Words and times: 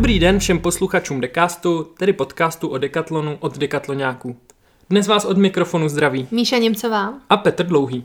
Dobrý 0.00 0.18
den 0.18 0.38
všem 0.38 0.58
posluchačům 0.58 1.20
Decastu, 1.20 1.86
tedy 1.98 2.12
podcastu 2.12 2.68
o 2.68 2.78
Decathlonu 2.78 3.36
od 3.40 3.58
Decathloniáků. 3.58 4.36
Dnes 4.90 5.06
vás 5.06 5.24
od 5.24 5.38
mikrofonu 5.38 5.88
zdraví 5.88 6.28
Míša 6.30 6.58
Němcová. 6.58 7.14
a 7.30 7.36
Petr 7.36 7.66
Dlouhý. 7.66 8.04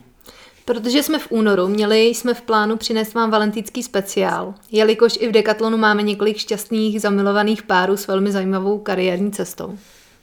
Protože 0.66 1.04
jsme 1.04 1.20
v 1.20 1.28
únoru, 1.30 1.68
měli 1.68 2.06
jsme 2.06 2.34
v 2.34 2.42
plánu 2.42 2.78
přinést 2.78 3.14
vám 3.14 3.32
valentýnský 3.32 3.84
speciál, 3.84 4.54
jelikož 4.72 5.18
i 5.20 5.28
v 5.28 5.32
Decathlonu 5.32 5.78
máme 5.78 6.04
několik 6.04 6.38
šťastných 6.38 7.02
zamilovaných 7.02 7.64
párů 7.64 7.98
s 7.98 8.08
velmi 8.08 8.32
zajímavou 8.32 8.80
kariérní 8.80 9.32
cestou. 9.32 9.78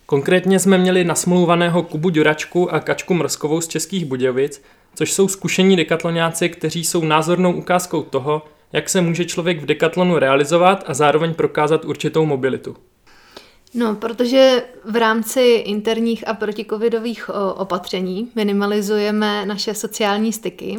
Konkrétně 0.07 0.59
jsme 0.59 0.79
měli 0.79 1.04
nasmluvaného 1.04 1.82
Kubu 1.82 2.11
Ďuračku 2.11 2.75
a 2.75 2.80
Kačku 2.80 3.14
Mrzkovou 3.14 3.60
z 3.60 3.68
Českých 3.68 4.04
Budějovic, 4.04 4.62
což 4.95 5.12
jsou 5.12 5.29
zkušení 5.29 5.77
dekatloniáci, 5.77 6.48
kteří 6.48 6.84
jsou 6.84 7.04
názornou 7.04 7.52
ukázkou 7.52 8.02
toho, 8.02 8.43
jak 8.72 8.88
se 8.88 9.00
může 9.00 9.24
člověk 9.24 9.62
v 9.62 9.66
dekatlonu 9.66 10.18
realizovat 10.18 10.84
a 10.86 10.94
zároveň 10.94 11.34
prokázat 11.34 11.84
určitou 11.84 12.26
mobilitu. 12.26 12.76
No, 13.74 13.95
protože 13.95 14.62
v 14.84 14.96
rámci 14.96 15.40
interních 15.40 16.28
a 16.28 16.34
protikovidových 16.34 17.30
opatření 17.54 18.30
minimalizujeme 18.34 19.46
naše 19.46 19.74
sociální 19.74 20.32
styky, 20.32 20.78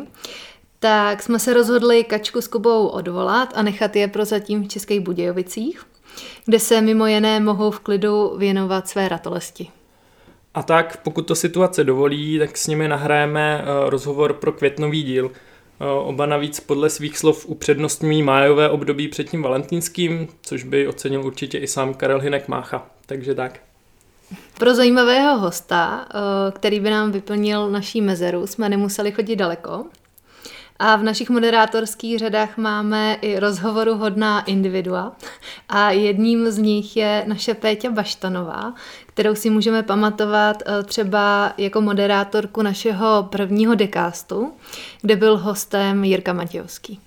tak 0.79 1.23
jsme 1.23 1.39
se 1.39 1.53
rozhodli 1.53 2.03
Kačku 2.03 2.41
s 2.41 2.47
Kubou 2.47 2.87
odvolat 2.87 3.53
a 3.55 3.61
nechat 3.61 3.95
je 3.95 4.07
prozatím 4.07 4.63
v 4.63 4.67
Českých 4.67 4.99
Budějovicích, 4.99 5.83
kde 6.45 6.59
se 6.59 6.81
mimo 6.81 7.07
jiné 7.07 7.39
mohou 7.39 7.71
v 7.71 7.79
klidu 7.79 8.37
věnovat 8.37 8.87
své 8.87 9.09
ratolesti. 9.09 9.67
A 10.53 10.63
tak, 10.63 10.97
pokud 11.03 11.21
to 11.21 11.35
situace 11.35 11.83
dovolí, 11.83 12.39
tak 12.39 12.57
s 12.57 12.67
nimi 12.67 12.87
nahrajeme 12.87 13.61
eh, 13.61 13.89
rozhovor 13.89 14.33
pro 14.33 14.51
květnový 14.51 15.03
díl. 15.03 15.31
Eh, 15.83 15.85
Oba 15.85 16.25
navíc 16.25 16.59
podle 16.59 16.89
svých 16.89 17.17
slov 17.17 17.45
upřednostňují 17.45 18.23
májové 18.23 18.69
období 18.69 19.07
před 19.07 19.29
tím 19.29 19.43
valentýnským, 19.43 20.27
což 20.41 20.63
by 20.63 20.87
ocenil 20.87 21.25
určitě 21.25 21.57
i 21.57 21.67
sám 21.67 21.93
Karel 21.93 22.19
Hinek 22.19 22.47
Mácha. 22.47 22.85
Takže 23.05 23.35
tak. 23.35 23.59
Pro 24.57 24.75
zajímavého 24.75 25.37
hosta, 25.39 26.07
eh, 26.09 26.51
který 26.51 26.79
by 26.79 26.89
nám 26.89 27.11
vyplnil 27.11 27.69
naší 27.69 28.01
mezeru, 28.01 28.47
jsme 28.47 28.69
nemuseli 28.69 29.11
chodit 29.11 29.35
daleko. 29.35 29.85
A 30.85 30.95
v 30.95 31.03
našich 31.03 31.29
moderátorských 31.29 32.19
řadách 32.19 32.57
máme 32.57 33.17
i 33.21 33.39
rozhovoru 33.39 33.95
hodná 33.95 34.41
individua. 34.41 35.15
A 35.69 35.91
jedním 35.91 36.51
z 36.51 36.57
nich 36.57 36.97
je 36.97 37.23
naše 37.27 37.53
Péťa 37.53 37.89
Baštanová, 37.89 38.73
kterou 39.05 39.35
si 39.35 39.49
můžeme 39.49 39.83
pamatovat 39.83 40.63
eh, 40.65 40.83
třeba 40.83 41.53
jako 41.57 41.81
moderátorku 41.81 42.61
našeho 42.61 43.27
prvního 43.31 43.75
dekástu, 43.75 44.53
kde 45.01 45.15
byl 45.15 45.37
hostem 45.37 46.03
Jirka 46.03 46.33
Matějovský. 46.33 46.99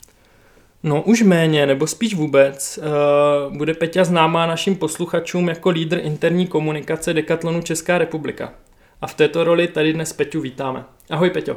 No 0.82 1.02
už 1.02 1.22
méně, 1.22 1.66
nebo 1.66 1.86
spíš 1.86 2.14
vůbec, 2.14 2.78
uh, 2.78 3.56
bude 3.56 3.74
Peťa 3.74 4.04
známá 4.04 4.46
našim 4.46 4.76
posluchačům 4.76 5.48
jako 5.48 5.70
lídr 5.70 5.98
interní 6.02 6.46
komunikace 6.46 7.14
Decathlonu 7.14 7.62
Česká 7.62 7.98
republika. 7.98 8.52
A 9.00 9.06
v 9.06 9.14
této 9.14 9.44
roli 9.44 9.68
tady 9.68 9.92
dnes 9.92 10.12
Peťu 10.12 10.40
vítáme. 10.40 10.84
Ahoj 11.10 11.30
Peťo. 11.30 11.56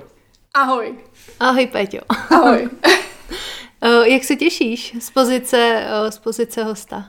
Ahoj. 0.54 0.95
Ahoj 1.39 1.67
Péťo. 1.67 2.00
Ahoj. 2.09 2.70
Eh, 3.81 4.09
Jak 4.09 4.23
se 4.23 4.36
těšíš 4.36 4.95
z 5.00 5.09
pozice, 5.09 5.86
eh, 5.88 6.11
z 6.11 6.17
pozice 6.17 6.64
hosta? 6.64 7.06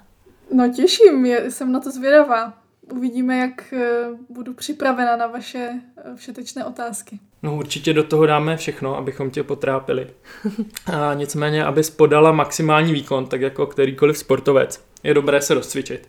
No 0.54 0.68
těším, 0.72 1.26
jsem 1.26 1.72
na 1.72 1.80
to 1.80 1.90
zvědavá. 1.90 2.52
Uvidíme, 2.92 3.38
jak 3.38 3.72
eh, 3.72 4.04
budu 4.28 4.54
připravena 4.54 5.16
na 5.16 5.26
vaše 5.26 5.70
všetečné 6.16 6.64
otázky. 6.64 7.18
No 7.42 7.56
určitě 7.56 7.92
do 7.92 8.04
toho 8.04 8.26
dáme 8.26 8.56
všechno, 8.56 8.96
abychom 8.96 9.30
tě 9.30 9.42
potrápili. 9.42 10.06
A 10.92 11.14
nicméně, 11.14 11.64
abys 11.64 11.90
podala 11.90 12.32
maximální 12.32 12.92
výkon, 12.92 13.26
tak 13.26 13.40
jako 13.40 13.66
kterýkoliv 13.66 14.18
sportovec, 14.18 14.84
je 15.02 15.14
dobré 15.14 15.42
se 15.42 15.54
rozcvičit. 15.54 16.08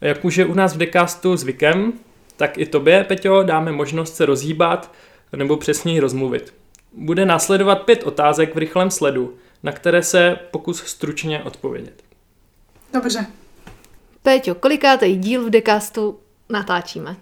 Jak 0.00 0.24
už 0.24 0.36
je 0.36 0.46
u 0.46 0.54
nás 0.54 0.74
v 0.74 0.78
Decastu 0.78 1.36
zvykem, 1.36 1.92
tak 2.36 2.58
i 2.58 2.66
tobě, 2.66 3.04
Peťo, 3.04 3.42
dáme 3.42 3.72
možnost 3.72 4.16
se 4.16 4.26
rozhýbat 4.26 4.92
nebo 5.36 5.56
přesněji 5.56 6.00
rozmluvit. 6.00 6.54
Bude 6.96 7.26
následovat 7.26 7.82
pět 7.82 8.02
otázek 8.02 8.54
v 8.54 8.58
rychlém 8.58 8.90
sledu, 8.90 9.34
na 9.62 9.72
které 9.72 10.02
se 10.02 10.38
pokus 10.50 10.84
stručně 10.84 11.42
odpovědět. 11.42 12.02
Dobře. 12.92 13.26
Péťo, 14.22 14.54
kolikátej 14.54 15.16
díl 15.16 15.46
v 15.46 15.50
dekástu 15.50 16.20
natáčíme? 16.48 17.16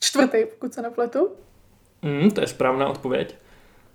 Čtvrtý, 0.00 0.38
pokud 0.54 0.74
se 0.74 0.82
nepletu. 0.82 1.28
Hmm, 2.02 2.30
to 2.30 2.40
je 2.40 2.46
správná 2.46 2.88
odpověď. 2.88 3.34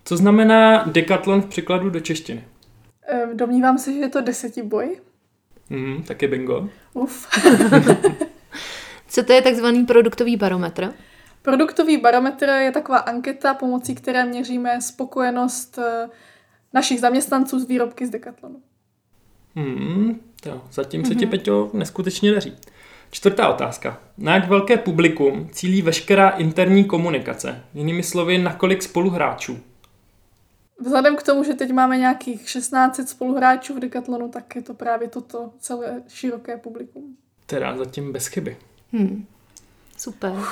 Co 0.05 0.17
znamená 0.17 0.83
dekatlon 0.83 1.41
v 1.41 1.45
překladu 1.45 1.89
do 1.89 1.99
češtiny? 1.99 2.43
Eh, 3.07 3.27
Domnívám 3.33 3.77
se, 3.77 3.93
že 3.93 3.99
je 3.99 4.09
to 4.09 4.21
desetiboj. 4.21 4.99
Hmm, 5.69 6.03
taky 6.03 6.27
bingo. 6.27 6.69
Uf. 6.93 7.27
Co 9.07 9.23
to 9.23 9.33
je 9.33 9.41
takzvaný 9.41 9.85
produktový 9.85 10.37
barometr? 10.37 10.93
Produktový 11.47 11.97
barometr 11.97 12.49
je 12.49 12.71
taková 12.71 12.97
anketa, 12.97 13.53
pomocí 13.53 13.95
které 13.95 14.25
měříme 14.25 14.81
spokojenost 14.81 15.77
eh, 15.77 16.09
našich 16.73 16.99
zaměstnanců 16.99 17.59
z 17.59 17.67
výrobky 17.67 18.07
z 18.07 18.09
Decathlonu. 18.09 18.61
Hmm, 19.55 20.19
to, 20.43 20.61
zatím 20.71 21.05
se 21.05 21.15
ti, 21.15 21.25
Peťo, 21.25 21.69
neskutečně 21.73 22.31
daří. 22.31 22.53
Čtvrtá 23.11 23.49
otázka. 23.49 24.01
Na 24.17 24.33
jak 24.33 24.47
velké 24.49 24.77
publikum 24.77 25.49
cílí 25.51 25.81
veškerá 25.81 26.29
interní 26.29 26.85
komunikace? 26.85 27.63
Jinými 27.73 28.03
slovy, 28.03 28.37
na 28.37 28.53
kolik 28.53 28.83
spoluhráčů? 28.83 29.59
Vzhledem 30.79 31.15
k 31.15 31.23
tomu, 31.23 31.43
že 31.43 31.53
teď 31.53 31.71
máme 31.71 31.97
nějakých 31.97 32.49
16 32.49 33.09
spoluhráčů 33.09 33.73
v 33.73 33.79
Decathlonu, 33.79 34.29
tak 34.29 34.55
je 34.55 34.61
to 34.61 34.73
právě 34.73 35.07
toto 35.07 35.53
celé 35.59 36.03
široké 36.07 36.57
publikum. 36.57 37.17
Teda 37.45 37.77
zatím 37.77 38.13
bez 38.13 38.27
chyby. 38.27 38.57
Hmm. 38.91 39.25
Super. 39.97 40.33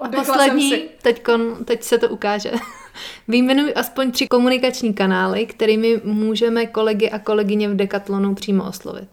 A 0.00 0.08
poslední, 0.08 0.88
teďkon, 1.02 1.64
teď 1.64 1.82
se 1.82 1.98
to 1.98 2.08
ukáže. 2.08 2.52
Vyjmenuj 3.28 3.72
aspoň 3.76 4.10
tři 4.10 4.26
komunikační 4.28 4.94
kanály, 4.94 5.46
kterými 5.46 6.00
můžeme 6.04 6.66
kolegy 6.66 7.10
a 7.10 7.18
kolegyně 7.18 7.68
v 7.68 7.76
Decathlonu 7.76 8.34
přímo 8.34 8.64
oslovit. 8.68 9.08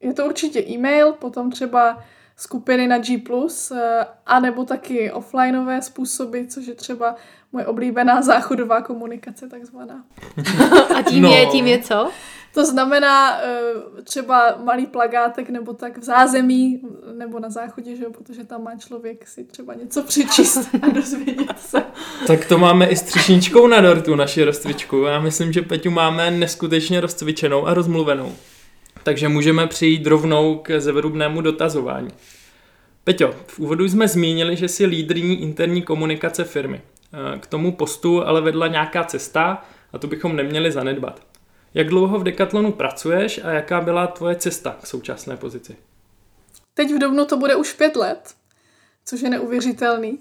Je 0.00 0.12
to 0.12 0.24
určitě 0.26 0.60
e-mail, 0.68 1.12
potom 1.12 1.50
třeba 1.50 1.98
skupiny 2.36 2.86
na 2.88 2.98
G+, 2.98 3.22
eh, 3.72 4.06
anebo 4.26 4.64
taky 4.64 5.12
offlineové 5.12 5.82
způsoby, 5.82 6.40
což 6.48 6.66
je 6.66 6.74
třeba 6.74 7.16
moje 7.52 7.66
oblíbená 7.66 8.22
záchodová 8.22 8.82
komunikace 8.82 9.48
takzvaná. 9.48 10.04
A 10.98 11.02
tím, 11.02 11.22
No. 11.22 11.32
je, 11.32 11.46
tím 11.46 11.66
je 11.66 11.78
co? 11.78 12.10
To 12.54 12.66
znamená 12.66 13.40
eh, 13.42 14.02
třeba 14.04 14.58
malý 14.64 14.86
plagátek 14.86 15.50
nebo 15.50 15.74
tak 15.74 15.98
v 15.98 16.02
zázemí 16.02 16.80
nebo 17.18 17.38
na 17.38 17.50
záchodě, 17.50 17.96
že 17.96 18.04
jo, 18.04 18.10
protože 18.10 18.44
tam 18.44 18.62
má 18.62 18.76
člověk 18.76 19.28
si 19.28 19.44
třeba 19.44 19.74
něco 19.74 20.02
přečíst 20.02 20.68
a 20.82 20.88
dozvědět 20.88 21.58
se. 21.58 21.82
Tak 22.26 22.44
to 22.44 22.58
máme 22.58 22.86
i 22.86 22.96
s 22.96 23.02
třešničkou 23.02 23.66
na 23.66 23.80
dortu, 23.80 24.14
naši 24.14 24.44
rozcvičku. 24.44 25.02
Já 25.02 25.20
myslím, 25.20 25.52
že 25.52 25.62
Peťu 25.62 25.90
máme 25.90 26.30
neskutečně 26.30 27.00
rozcvičenou 27.00 27.66
a 27.66 27.74
rozmluvenou. 27.74 28.32
Takže 29.02 29.28
můžeme 29.28 29.66
přijít 29.66 30.06
rovnou 30.06 30.58
k 30.58 30.80
zevrubnému 30.80 31.40
dotazování. 31.40 32.10
Peťo, 33.04 33.34
v 33.46 33.58
úvodu 33.58 33.84
jsme 33.84 34.08
zmínili, 34.08 34.56
že 34.56 34.68
jsi 34.68 34.86
lídrní 34.86 35.42
interní 35.42 35.82
komunikace 35.82 36.44
firmy. 36.44 36.80
Eh, 37.34 37.38
K 37.38 37.46
tomu 37.46 37.72
postu 37.72 38.24
ale 38.26 38.40
vedla 38.40 38.66
nějaká 38.66 39.04
cesta 39.04 39.64
a 39.92 39.98
to 39.98 40.06
bychom 40.06 40.36
neměli 40.36 40.72
zanedbat. 40.72 41.20
Jak 41.74 41.88
dlouho 41.88 42.18
v 42.18 42.24
Decathlonu 42.24 42.72
pracuješ 42.72 43.40
a 43.44 43.50
jaká 43.50 43.80
byla 43.80 44.06
tvoje 44.06 44.36
cesta 44.36 44.76
k 44.82 44.86
současné 44.86 45.36
pozici? 45.36 45.76
Teď 46.74 46.94
v 46.94 46.98
Dubnu 46.98 47.24
to 47.24 47.36
bude 47.36 47.56
už 47.56 47.72
pět 47.72 47.96
let, 47.96 48.34
což 49.04 49.20
je 49.20 49.30
neuvěřitelný. 49.30 50.20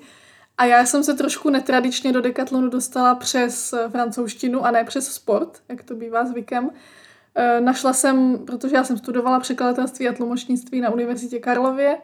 A 0.58 0.66
já 0.66 0.86
jsem 0.86 1.04
se 1.04 1.14
trošku 1.14 1.50
netradičně 1.50 2.14
do 2.14 2.22
Decathlonu 2.22 2.70
dostala 2.70 3.16
přes 3.16 3.74
francouzštinu 3.92 4.66
a 4.66 4.72
ne 4.72 4.84
přes 4.84 5.14
sport, 5.14 5.62
jak 5.70 5.84
to 5.84 5.96
bývá 5.96 6.26
zvykem. 6.26 6.70
Eh, 7.36 7.62
Našla 7.62 7.94
jsem, 7.94 8.46
protože 8.46 8.76
já 8.76 8.84
jsem 8.84 8.98
studovala 8.98 9.40
překladatelství 9.40 10.08
a 10.08 10.14
tlumočnictví 10.14 10.82
na 10.82 10.90
Univerzitě 10.90 11.40
Karlově 11.40 11.98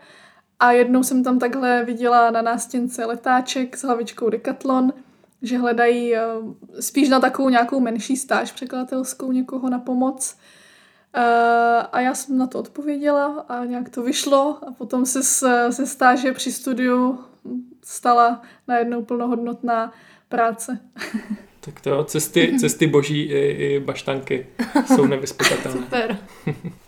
a 0.60 0.72
jednou 0.72 1.04
jsem 1.04 1.24
tam 1.24 1.40
takhle 1.40 1.86
viděla 1.86 2.32
na 2.32 2.42
nástěnce 2.42 3.06
letáček 3.06 3.78
s 3.78 3.84
hlavičkou 3.84 4.30
Decathlon, 4.30 4.94
že 5.44 5.58
hledají 5.58 6.16
eh, 6.16 6.22
spíš 6.80 7.10
na 7.10 7.20
takovou 7.20 7.50
nějakou 7.50 7.80
menší 7.80 8.18
stáž 8.18 8.52
překladatelskou 8.52 9.32
někoho 9.32 9.70
na 9.70 9.80
pomoc. 9.80 10.38
Eh, 11.16 11.22
A 11.92 12.00
já 12.02 12.14
jsem 12.16 12.38
na 12.38 12.48
to 12.48 12.60
odpověděla 12.60 13.46
a 13.50 13.66
nějak 13.66 13.90
to 13.90 14.04
vyšlo 14.04 14.58
a 14.68 14.72
potom 14.72 15.06
se 15.06 15.24
z- 15.24 15.44
se 15.70 15.88
stáže 15.88 16.32
při 16.32 16.52
studiu 16.52 17.20
stala 17.84 18.42
najednou 18.68 19.02
plnohodnotná 19.04 19.94
práce. 20.30 20.80
Tak 21.66 21.82
to 21.82 22.04
cesty, 22.04 22.56
cesty 22.60 22.88
boží 22.88 23.22
i, 23.22 23.38
i 23.40 23.80
baštanky 23.80 24.48
jsou 24.86 25.06
nevyspytatelné. 25.08 25.82
Super. 25.82 26.18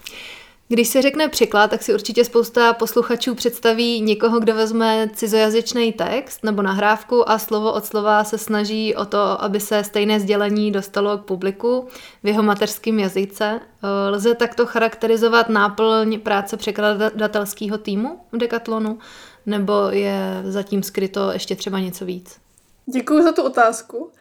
Když 0.67 0.88
se 0.88 1.01
řekne 1.01 1.27
překlad, 1.27 1.69
tak 1.69 1.83
si 1.83 1.94
určitě 1.94 2.25
spousta 2.25 2.73
posluchačů 2.73 3.35
představí 3.35 4.01
někoho, 4.01 4.39
kdo 4.39 4.56
vezme 4.56 5.09
cizojazyčný 5.13 5.94
text 5.94 6.44
nebo 6.44 6.62
nahrávku 6.62 7.29
a 7.29 7.39
slovo 7.39 7.73
od 7.73 7.85
slova 7.85 8.23
se 8.23 8.38
snaží 8.38 8.95
o 8.95 9.06
to, 9.06 9.41
aby 9.44 9.59
se 9.59 9.83
stejné 9.83 10.19
sdělení 10.19 10.71
dostalo 10.71 11.17
k 11.17 11.25
publiku 11.25 11.88
v 12.23 12.27
jeho 12.27 12.44
mateřském 12.44 13.00
jazyce. 13.00 13.59
Eh, 13.83 14.09
lze 14.09 14.35
takto 14.35 14.65
charakterizovat 14.65 15.50
náplň 15.50 16.19
práce 16.19 16.57
překladatelského 16.57 17.77
týmu 17.77 18.19
v 18.31 18.38
Decathlonu, 18.38 19.00
nebo 19.45 19.73
je 19.89 20.41
zatím 20.44 20.83
skryto 20.83 21.31
ještě 21.31 21.56
třeba 21.56 21.79
něco 21.79 22.06
víc? 22.06 22.38
Děkuji 22.85 23.23
za 23.23 23.31
tu 23.31 23.44
otázku. 23.44 24.12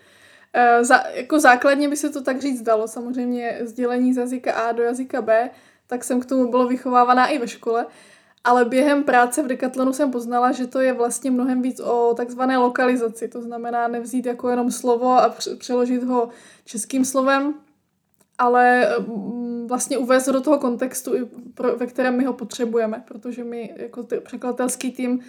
Eh, 0.53 0.85
za, 0.85 1.05
jako 1.15 1.41
základně 1.41 1.89
by 1.89 1.97
se 1.97 2.11
to 2.11 2.23
tak 2.23 2.41
říct 2.41 2.63
dalo, 2.63 2.89
samozřejmě 2.89 3.59
sdělení 3.63 4.15
z 4.15 4.17
jazyka 4.17 4.53
A 4.53 4.73
do 4.73 4.83
jazyka 4.83 5.23
B, 5.23 5.51
tak 5.95 6.05
jsem 6.05 6.21
k 6.21 6.27
tomu 6.27 6.51
byla 6.51 6.67
vychovávaná 6.67 7.27
i 7.27 7.39
ve 7.39 7.49
škole. 7.49 7.87
Ale 8.45 8.65
během 8.65 9.05
práce 9.05 9.43
v 9.43 9.47
Decathlonu 9.47 9.93
jsem 9.93 10.11
poznala, 10.11 10.53
že 10.53 10.67
to 10.67 10.81
je 10.81 10.93
vlastně 10.93 11.31
mnohem 11.31 11.63
víc 11.63 11.81
o 11.81 12.15
takzvané 12.17 12.59
lokalizaci. 12.59 13.29
To 13.29 13.43
znamená 13.43 13.89
nevzít 13.89 14.27
jako 14.27 14.49
jenom 14.49 14.71
slovo 14.71 15.11
a 15.11 15.35
přeložit 15.59 16.03
ho 16.03 16.29
českým 16.65 17.05
slovem, 17.05 17.55
ale 18.39 18.89
mm, 18.99 19.67
vlastně 19.67 19.99
uvést 19.99 20.29
do 20.29 20.41
toho 20.41 20.59
kontextu, 20.59 21.13
ve 21.77 21.87
kterém 21.87 22.17
my 22.17 22.25
ho 22.25 22.33
potřebujeme, 22.33 23.05
protože 23.09 23.45
my 23.45 23.75
jako 23.77 24.07
překladatelský 24.25 24.93
tým 24.93 25.21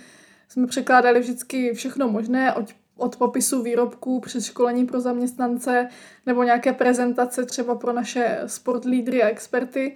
jsme 0.50 0.68
překládali 0.68 1.20
vždycky 1.20 1.74
všechno 1.74 2.10
možné, 2.10 2.54
od, 2.54 2.66
od 2.98 3.16
popisu 3.16 3.62
výrobků 3.62 4.20
přes 4.20 4.46
školení 4.46 4.86
pro 4.86 5.02
zaměstnance 5.02 5.90
nebo 6.26 6.44
nějaké 6.44 6.74
prezentace 6.74 7.46
třeba 7.46 7.76
pro 7.76 7.94
naše 7.94 8.40
sportlídry 8.46 9.24
a 9.24 9.28
experty 9.28 9.96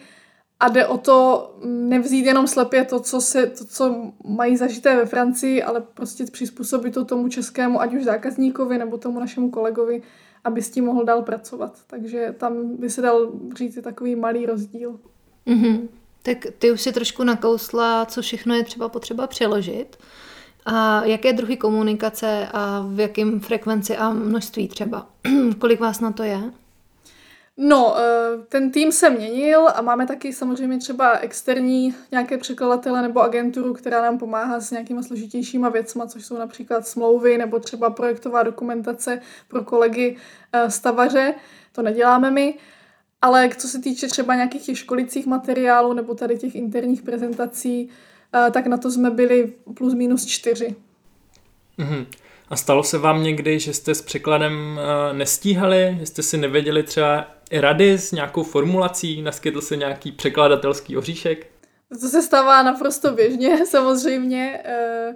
a 0.59 0.69
jde 0.69 0.87
o 0.87 0.97
to 0.97 1.51
nevzít 1.65 2.25
jenom 2.25 2.47
slepě 2.47 2.85
to, 2.85 2.99
co, 2.99 3.21
se, 3.21 3.47
to, 3.47 3.65
co 3.65 4.11
mají 4.23 4.57
zažité 4.57 4.95
ve 4.95 5.05
Francii, 5.05 5.63
ale 5.63 5.81
prostě 5.81 6.25
přizpůsobit 6.25 6.93
to 6.93 7.05
tomu 7.05 7.27
českému, 7.27 7.81
ať 7.81 7.93
už 7.93 8.03
zákazníkovi 8.03 8.77
nebo 8.77 8.97
tomu 8.97 9.19
našemu 9.19 9.51
kolegovi, 9.51 10.01
aby 10.43 10.61
s 10.61 10.69
tím 10.69 10.85
mohl 10.85 11.03
dál 11.03 11.21
pracovat. 11.21 11.79
Takže 11.87 12.35
tam 12.37 12.77
by 12.77 12.89
se 12.89 13.01
dal 13.01 13.31
říct 13.55 13.79
takový 13.83 14.15
malý 14.15 14.45
rozdíl. 14.45 14.99
Mm-hmm. 15.47 15.87
Tak 16.23 16.37
ty 16.59 16.71
už 16.71 16.81
si 16.81 16.91
trošku 16.91 17.23
nakousla, 17.23 18.05
co 18.05 18.21
všechno 18.21 18.55
je 18.55 18.63
třeba 18.63 18.89
potřeba 18.89 19.27
přeložit. 19.27 19.97
A 20.65 21.05
jaké 21.05 21.33
druhy 21.33 21.57
komunikace 21.57 22.47
a 22.53 22.85
v 22.87 22.99
jakém 22.99 23.39
frekvenci 23.39 23.97
a 23.97 24.13
množství 24.13 24.67
třeba? 24.67 25.09
Kolik 25.59 25.79
vás 25.79 25.99
na 25.99 26.11
to 26.11 26.23
je? 26.23 26.41
No, 27.61 27.95
eh, 27.97 28.37
ten 28.49 28.71
tým 28.71 28.91
se 28.91 29.09
měnil 29.09 29.67
a 29.75 29.81
máme 29.81 30.07
taky 30.07 30.33
samozřejmě 30.33 30.77
třeba 30.77 31.17
externí 31.17 31.95
nějaké 32.11 32.37
překladatele 32.37 33.01
nebo 33.01 33.21
agenturu, 33.21 33.73
která 33.73 34.01
nám 34.01 34.17
pomáhá 34.17 34.59
s 34.59 34.71
nějakýma 34.71 35.03
složitějšíma 35.03 35.69
věcma, 35.69 36.07
což 36.07 36.25
jsou 36.25 36.37
například 36.37 36.87
smlouvy 36.87 37.37
nebo 37.37 37.59
třeba 37.59 37.89
projektová 37.89 38.43
dokumentace 38.43 39.21
pro 39.47 39.63
kolegy 39.63 40.17
eh, 40.53 40.71
stavaře. 40.71 41.33
To 41.71 41.81
neděláme 41.81 42.31
my. 42.31 42.53
Ale 43.21 43.49
co 43.57 43.67
se 43.67 43.79
týče 43.79 44.07
třeba 44.07 44.35
nějakých 44.35 44.65
těch 44.65 44.77
školicích 44.77 45.25
materiálů 45.25 45.93
nebo 45.93 46.15
tady 46.15 46.37
těch 46.37 46.55
interních 46.55 47.01
prezentací, 47.01 47.89
eh, 48.33 48.51
tak 48.51 48.67
na 48.67 48.77
to 48.77 48.91
jsme 48.91 49.09
byli 49.11 49.53
plus 49.73 49.93
minus 49.93 50.25
čtyři. 50.25 50.75
Mm-hmm. 51.79 52.05
A 52.49 52.55
stalo 52.55 52.83
se 52.83 52.97
vám 52.97 53.23
někdy, 53.23 53.59
že 53.59 53.73
jste 53.73 53.95
s 53.95 54.01
překladem 54.01 54.79
nestíhali, 55.13 55.95
že 55.99 56.05
jste 56.05 56.23
si 56.23 56.37
nevěděli 56.37 56.83
třeba 56.83 57.38
rady 57.51 57.97
s 57.97 58.11
nějakou 58.11 58.43
formulací, 58.43 59.21
naskytl 59.21 59.61
se 59.61 59.77
nějaký 59.77 60.11
překladatelský 60.11 60.97
oříšek? 60.97 61.47
To 62.01 62.07
se 62.07 62.21
stává 62.21 62.63
naprosto 62.63 63.11
běžně, 63.11 63.65
samozřejmě. 63.65 64.61
Eh, 64.63 65.15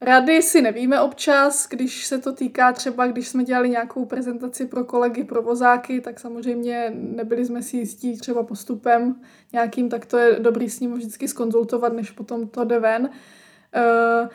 rady 0.00 0.42
si 0.42 0.62
nevíme 0.62 1.00
občas, 1.00 1.68
když 1.68 2.06
se 2.06 2.18
to 2.18 2.32
týká 2.32 2.72
třeba, 2.72 3.06
když 3.06 3.28
jsme 3.28 3.44
dělali 3.44 3.68
nějakou 3.68 4.04
prezentaci 4.04 4.66
pro 4.66 4.84
kolegy, 4.84 5.24
pro 5.24 5.42
vozáky, 5.42 6.00
tak 6.00 6.20
samozřejmě 6.20 6.92
nebyli 6.94 7.44
jsme 7.44 7.62
si 7.62 7.76
jistí 7.76 8.18
třeba 8.18 8.42
postupem 8.42 9.20
nějakým, 9.52 9.88
tak 9.88 10.06
to 10.06 10.18
je 10.18 10.40
dobrý 10.40 10.70
s 10.70 10.80
ním 10.80 10.94
vždycky 10.94 11.28
skonzultovat, 11.28 11.92
než 11.92 12.10
potom 12.10 12.48
to 12.48 12.64
jde 12.64 12.78
ven. 12.78 13.10
Uh, 13.76 14.28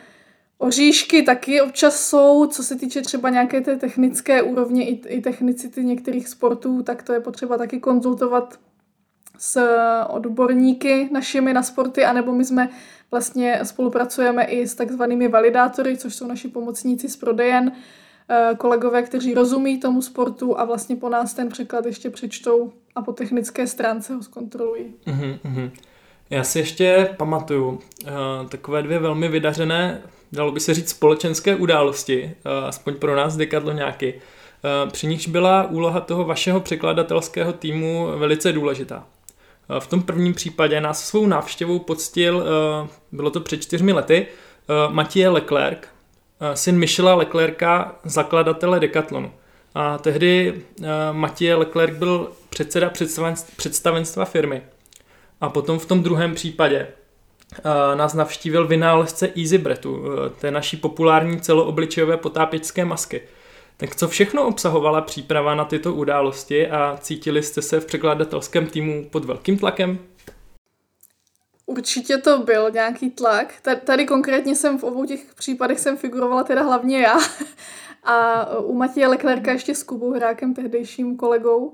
Oříšky 0.58 1.22
taky 1.22 1.60
občas 1.60 2.06
jsou, 2.06 2.46
co 2.46 2.62
se 2.62 2.76
týče 2.76 3.02
třeba 3.02 3.30
nějaké 3.30 3.60
té 3.60 3.76
technické 3.76 4.42
úrovně 4.42 4.88
i, 4.88 5.08
i 5.08 5.20
technicity 5.20 5.84
některých 5.84 6.28
sportů, 6.28 6.82
tak 6.82 7.02
to 7.02 7.12
je 7.12 7.20
potřeba 7.20 7.58
taky 7.58 7.80
konzultovat 7.80 8.58
s 9.38 9.60
odborníky 10.08 11.08
našimi 11.12 11.52
na 11.52 11.62
sporty, 11.62 12.04
anebo 12.04 12.32
my 12.32 12.44
jsme 12.44 12.68
vlastně 13.10 13.60
spolupracujeme 13.62 14.44
i 14.44 14.68
s 14.68 14.74
takzvanými 14.74 15.28
validátory, 15.28 15.96
což 15.96 16.14
jsou 16.14 16.26
naši 16.26 16.48
pomocníci 16.48 17.08
z 17.08 17.16
prodejen, 17.16 17.72
eh, 18.28 18.54
kolegové, 18.58 19.02
kteří 19.02 19.34
rozumí 19.34 19.80
tomu 19.80 20.02
sportu 20.02 20.60
a 20.60 20.64
vlastně 20.64 20.96
po 20.96 21.08
nás 21.08 21.34
ten 21.34 21.48
překlad 21.48 21.86
ještě 21.86 22.10
přečtou 22.10 22.72
a 22.94 23.02
po 23.02 23.12
technické 23.12 23.66
stránce 23.66 24.14
ho 24.14 24.22
zkontrolují. 24.22 24.94
Mm-hmm. 25.06 25.70
Já 26.30 26.44
si 26.44 26.58
ještě 26.58 27.14
pamatuju 27.16 27.68
uh, 27.68 27.78
takové 28.48 28.82
dvě 28.82 28.98
velmi 28.98 29.28
vydařené 29.28 30.02
dalo 30.34 30.52
by 30.52 30.60
se 30.60 30.74
říct, 30.74 30.90
společenské 30.90 31.56
události, 31.56 32.30
eh, 32.44 32.66
aspoň 32.66 32.94
pro 32.94 33.16
nás 33.16 33.36
nějaký. 33.72 34.06
Eh, 34.06 34.90
při 34.90 35.06
nichž 35.06 35.28
byla 35.28 35.68
úloha 35.70 36.00
toho 36.00 36.24
vašeho 36.24 36.60
překladatelského 36.60 37.52
týmu 37.52 38.08
velice 38.16 38.52
důležitá. 38.52 39.06
Eh, 39.76 39.80
v 39.80 39.86
tom 39.86 40.02
prvním 40.02 40.34
případě 40.34 40.80
nás 40.80 41.08
svou 41.08 41.26
návštěvou 41.26 41.78
poctil, 41.78 42.44
bylo 43.12 43.30
to 43.30 43.40
před 43.40 43.62
čtyřmi 43.62 43.92
lety, 43.92 44.26
Matěje 44.88 45.28
Leclerc, 45.28 45.78
syn 46.54 46.78
Michela 46.78 47.14
Leclerca, 47.14 47.94
zakladatele 48.04 48.80
Decathlonu. 48.80 49.32
A 49.74 49.98
tehdy 49.98 50.62
Matěje 51.12 51.54
Leclerc 51.54 51.98
byl 51.98 52.30
předseda 52.50 52.90
představenstva 53.56 54.24
firmy. 54.24 54.62
A 55.40 55.48
potom 55.48 55.78
v 55.78 55.86
tom 55.86 56.02
druhém 56.02 56.34
případě 56.34 56.86
nás 57.94 58.14
navštívil 58.14 58.66
vynálezce 58.66 59.30
EasyBretu, 59.38 60.04
e, 60.06 60.30
té 60.30 60.50
naší 60.50 60.76
populární 60.76 61.40
celoobličejové 61.40 62.16
potápěčské 62.16 62.84
masky. 62.84 63.22
Tak 63.76 63.96
co 63.96 64.08
všechno 64.08 64.46
obsahovala 64.46 65.00
příprava 65.00 65.54
na 65.54 65.64
tyto 65.64 65.94
události 65.94 66.68
a 66.68 66.98
cítili 67.00 67.42
jste 67.42 67.62
se 67.62 67.80
v 67.80 67.86
překladatelském 67.86 68.66
týmu 68.66 69.08
pod 69.10 69.24
velkým 69.24 69.58
tlakem? 69.58 69.98
Určitě 71.66 72.18
to 72.18 72.38
byl 72.38 72.70
nějaký 72.70 73.10
tlak. 73.10 73.54
Tady 73.84 74.06
konkrétně 74.06 74.54
jsem 74.54 74.78
v 74.78 74.84
obou 74.84 75.04
těch 75.04 75.34
případech 75.34 75.80
jsem 75.80 75.96
figurovala 75.96 76.44
teda 76.44 76.62
hlavně 76.62 77.00
já. 77.00 77.18
A 78.04 78.46
u 78.58 78.74
Matěje 78.74 79.06
Leclerca 79.06 79.50
ještě 79.50 79.74
s 79.74 79.82
Kubou 79.82 80.12
Hrákem, 80.12 80.54
tehdejším 80.54 81.16
kolegou. 81.16 81.72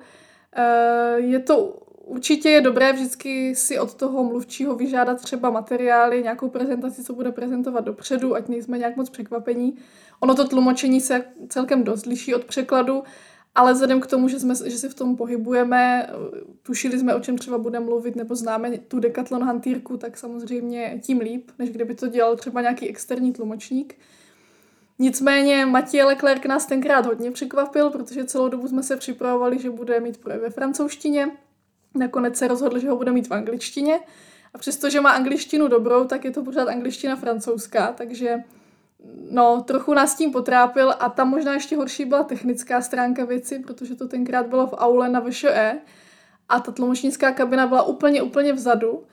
E, 0.57 1.21
je 1.21 1.39
to 1.39 1.75
Určitě 2.11 2.51
je 2.51 2.61
dobré 2.61 2.93
vždycky 2.93 3.55
si 3.55 3.79
od 3.79 3.95
toho 3.95 4.25
mluvčího 4.25 4.75
vyžádat 4.75 5.23
třeba 5.23 5.51
materiály, 5.51 6.23
nějakou 6.23 6.49
prezentaci, 6.49 7.05
co 7.05 7.13
bude 7.13 7.33
prezentovat 7.33 7.81
dopředu, 7.81 8.35
ať 8.35 8.49
nejsme 8.49 8.79
nějak 8.79 8.97
moc 8.97 9.11
překvapení. 9.11 9.77
Ono 10.21 10.35
to 10.35 10.49
tlumočení 10.49 11.01
se 11.01 11.25
celkem 11.49 11.85
dost 11.85 12.07
liší 12.07 12.35
od 12.35 12.45
překladu, 12.45 13.03
ale 13.55 13.73
vzhledem 13.73 14.01
k 14.01 14.07
tomu, 14.07 14.29
že, 14.29 14.41
jsme, 14.41 14.55
že 14.65 14.79
se 14.79 14.89
v 14.89 14.95
tom 14.95 15.17
pohybujeme, 15.17 16.11
tušili 16.63 16.99
jsme, 16.99 17.15
o 17.15 17.21
čem 17.21 17.39
třeba 17.39 17.59
bude 17.59 17.81
mluvit, 17.81 18.17
nebo 18.17 18.35
známe 18.35 18.79
tu 18.79 19.01
Decathlon 19.01 19.45
hantýrku, 19.45 19.97
tak 19.97 20.17
samozřejmě 20.17 21.01
tím 21.03 21.19
líp, 21.19 21.51
než 21.59 21.71
kdyby 21.71 21.95
to 21.95 22.09
dělal 22.09 22.37
třeba 22.37 22.61
nějaký 22.61 22.89
externí 22.89 23.33
tlumočník. 23.33 23.95
Nicméně 24.99 25.67
Matěj 25.67 26.03
Leclerc 26.03 26.45
nás 26.45 26.67
tenkrát 26.67 27.07
hodně 27.07 27.31
překvapil, 27.31 27.91
protože 27.91 28.25
celou 28.25 28.49
dobu 28.49 28.69
jsme 28.69 28.83
se 28.83 28.97
připravovali, 28.97 29.59
že 29.59 29.71
bude 29.71 30.01
mít 30.01 30.17
projev 30.17 30.41
ve 30.41 30.51
francouzštině, 30.51 31.31
Nakonec 31.95 32.37
se 32.37 32.49
rozhodl, 32.49 32.79
že 32.79 32.91
ho 32.91 32.97
bude 32.97 33.13
mít 33.13 33.29
v 33.29 33.35
angličtině. 33.35 34.01
A 34.55 34.59
přestože 34.59 35.01
má 35.01 35.11
angličtinu 35.11 35.69
dobrou, 35.69 36.05
tak 36.05 36.25
je 36.25 36.31
to 36.31 36.45
pořád 36.45 36.69
angličtina 36.69 37.17
francouzská, 37.17 37.93
takže 37.93 38.37
no, 39.31 39.65
trochu 39.67 39.95
nás 39.95 40.15
tím 40.15 40.33
potrápil 40.33 40.95
a 41.01 41.09
tam 41.09 41.29
možná 41.29 41.55
ještě 41.55 41.77
horší 41.77 42.05
byla 42.05 42.23
technická 42.23 42.83
stránka 42.83 43.25
věci, 43.25 43.59
protože 43.59 43.95
to 43.95 44.09
tenkrát 44.09 44.47
bylo 44.47 44.67
v 44.67 44.75
aule 44.77 45.09
na 45.09 45.21
VŠE 45.21 45.79
a 46.49 46.61
ta 46.61 46.73
tlumočnická 46.73 47.33
kabina 47.33 47.67
byla 47.67 47.83
úplně, 47.83 48.23
úplně 48.23 48.53
vzadu. 48.53 49.05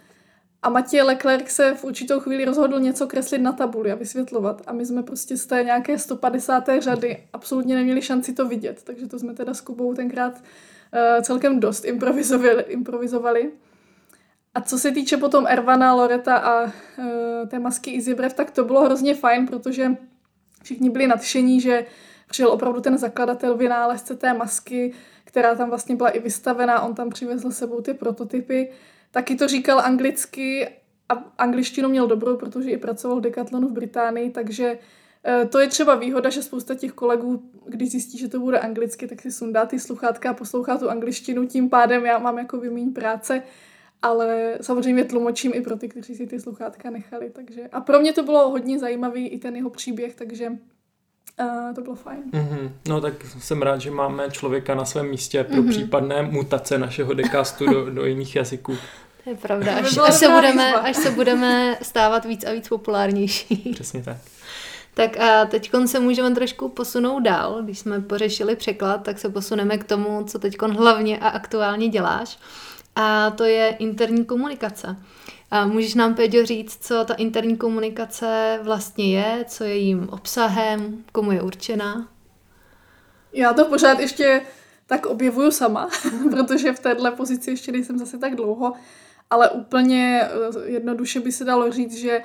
A 0.61 0.69
Matěj 0.69 1.01
Leclerc 1.01 1.49
se 1.49 1.73
v 1.73 1.83
určitou 1.83 2.19
chvíli 2.19 2.45
rozhodl 2.45 2.79
něco 2.79 3.07
kreslit 3.07 3.41
na 3.41 3.51
tabuli 3.51 3.91
a 3.91 3.95
vysvětlovat. 3.95 4.61
A 4.67 4.73
my 4.73 4.85
jsme 4.85 5.03
prostě 5.03 5.37
z 5.37 5.45
té 5.45 5.63
nějaké 5.63 5.99
150. 5.99 6.63
řady 6.79 7.23
absolutně 7.33 7.75
neměli 7.75 8.01
šanci 8.01 8.33
to 8.33 8.47
vidět. 8.47 8.83
Takže 8.83 9.07
to 9.07 9.19
jsme 9.19 9.33
teda 9.33 9.53
s 9.53 9.61
Kubou 9.61 9.93
tenkrát 9.93 10.43
celkem 11.21 11.59
dost 11.59 11.85
improvizovali, 11.85 12.63
improvizovali. 12.67 13.51
A 14.55 14.61
co 14.61 14.79
se 14.79 14.91
týče 14.91 15.17
potom 15.17 15.47
Ervana, 15.47 15.93
Loreta 15.93 16.35
a 16.35 16.63
uh, 16.63 16.71
té 17.47 17.59
masky 17.59 17.91
Izibrev, 17.91 18.33
tak 18.33 18.51
to 18.51 18.63
bylo 18.63 18.85
hrozně 18.85 19.15
fajn, 19.15 19.47
protože 19.47 19.91
všichni 20.63 20.89
byli 20.89 21.07
nadšení, 21.07 21.61
že 21.61 21.85
přijel 22.29 22.51
opravdu 22.51 22.81
ten 22.81 22.97
zakladatel, 22.97 23.57
vynálezce 23.57 24.15
té 24.15 24.33
masky, 24.33 24.93
která 25.23 25.55
tam 25.55 25.69
vlastně 25.69 25.95
byla 25.95 26.09
i 26.09 26.19
vystavená, 26.19 26.81
on 26.81 26.95
tam 26.95 27.09
přivezl 27.09 27.51
sebou 27.51 27.81
ty 27.81 27.93
prototypy, 27.93 28.69
taky 29.11 29.35
to 29.35 29.47
říkal 29.47 29.79
anglicky 29.79 30.69
a 31.09 31.13
angličtinu 31.37 31.89
měl 31.89 32.07
dobrou, 32.07 32.37
protože 32.37 32.69
i 32.69 32.77
pracoval 32.77 33.17
v 33.17 33.21
Decathlonu 33.21 33.67
v 33.67 33.71
Británii, 33.71 34.29
takže 34.29 34.65
eh, 34.65 34.77
to 35.49 35.59
je 35.59 35.67
třeba 35.67 35.95
výhoda, 35.95 36.29
že 36.29 36.43
spousta 36.43 36.75
těch 36.75 36.91
kolegů, 36.91 37.43
když 37.65 37.91
zjistí, 37.91 38.17
že 38.17 38.27
to 38.27 38.39
bude 38.39 38.59
anglicky, 38.59 39.07
tak 39.07 39.21
si 39.21 39.31
sundá 39.31 39.65
ty 39.65 39.79
sluchátka 39.79 40.29
a 40.29 40.33
poslouchá 40.33 40.77
tu 40.77 40.89
angličtinu, 40.89 41.47
tím 41.47 41.69
pádem 41.69 42.05
já 42.05 42.17
mám 42.17 42.37
jako 42.37 42.57
vymíň 42.57 42.93
práce, 42.93 43.43
ale 44.01 44.57
samozřejmě 44.61 45.03
tlumočím 45.03 45.51
i 45.55 45.61
pro 45.61 45.75
ty, 45.77 45.87
kteří 45.87 46.15
si 46.15 46.27
ty 46.27 46.39
sluchátka 46.39 46.89
nechali. 46.89 47.29
Takže. 47.29 47.61
A 47.71 47.81
pro 47.81 47.99
mě 47.99 48.13
to 48.13 48.23
bylo 48.23 48.49
hodně 48.49 48.79
zajímavý, 48.79 49.27
i 49.27 49.39
ten 49.39 49.55
jeho 49.55 49.69
příběh, 49.69 50.15
takže 50.15 50.49
uh, 50.49 51.75
to 51.75 51.81
bylo 51.81 51.95
fajn. 51.95 52.23
Mm-hmm. 52.31 52.71
No 52.87 53.01
tak 53.01 53.13
jsem 53.39 53.61
rád, 53.61 53.81
že 53.81 53.91
máme 53.91 54.31
člověka 54.31 54.75
na 54.75 54.85
svém 54.85 55.09
místě 55.09 55.43
pro 55.43 55.61
mm-hmm. 55.61 55.69
případné 55.69 56.21
mutace 56.21 56.77
našeho 56.77 57.13
decastu 57.13 57.65
do, 57.65 57.89
do 57.89 58.05
jiných 58.05 58.35
jazyků. 58.35 58.75
To 59.23 59.29
je 59.29 59.35
pravda, 59.35 59.75
až, 59.75 59.97
až, 59.97 60.15
se 60.15 60.29
budeme, 60.29 60.73
až 60.73 60.97
se 60.97 61.11
budeme 61.11 61.77
stávat 61.81 62.25
víc 62.25 62.45
a 62.45 62.51
víc 62.51 62.67
populárnější. 62.67 63.71
Přesně 63.73 64.03
tak. 64.03 64.17
Tak 64.97 65.17
a 65.19 65.45
teď 65.45 65.71
se 65.85 65.99
můžeme 65.99 66.35
trošku 66.35 66.69
posunout 66.69 67.19
dál. 67.19 67.61
Když 67.63 67.79
jsme 67.79 68.01
pořešili 68.01 68.55
překlad, 68.55 69.03
tak 69.03 69.19
se 69.19 69.29
posuneme 69.29 69.77
k 69.77 69.83
tomu, 69.83 70.23
co 70.23 70.39
teď 70.39 70.61
hlavně 70.61 71.19
a 71.19 71.27
aktuálně 71.27 71.87
děláš. 71.87 72.39
A 72.95 73.29
to 73.29 73.43
je 73.43 73.75
interní 73.79 74.25
komunikace. 74.25 74.97
A 75.51 75.67
můžeš 75.67 75.95
nám, 75.95 76.15
Peďo, 76.15 76.45
říct, 76.45 76.85
co 76.85 77.05
ta 77.05 77.13
interní 77.13 77.57
komunikace 77.57 78.59
vlastně 78.63 79.17
je, 79.17 79.45
co 79.47 79.63
je 79.63 79.77
jím 79.77 80.09
obsahem, 80.09 81.03
komu 81.11 81.31
je 81.31 81.41
určená? 81.41 82.09
Já 83.33 83.53
to 83.53 83.65
pořád 83.65 83.99
ještě 83.99 84.41
tak 84.87 85.05
objevuju 85.05 85.51
sama, 85.51 85.89
protože 86.31 86.73
v 86.73 86.79
této 86.79 87.11
pozici 87.11 87.51
ještě 87.51 87.71
nejsem 87.71 87.97
zase 87.97 88.17
tak 88.17 88.35
dlouho, 88.35 88.73
ale 89.29 89.49
úplně 89.49 90.21
eh, 90.23 90.69
jednoduše 90.69 91.19
by 91.19 91.31
se 91.31 91.45
dalo 91.45 91.71
říct, 91.71 91.97
že 91.97 92.21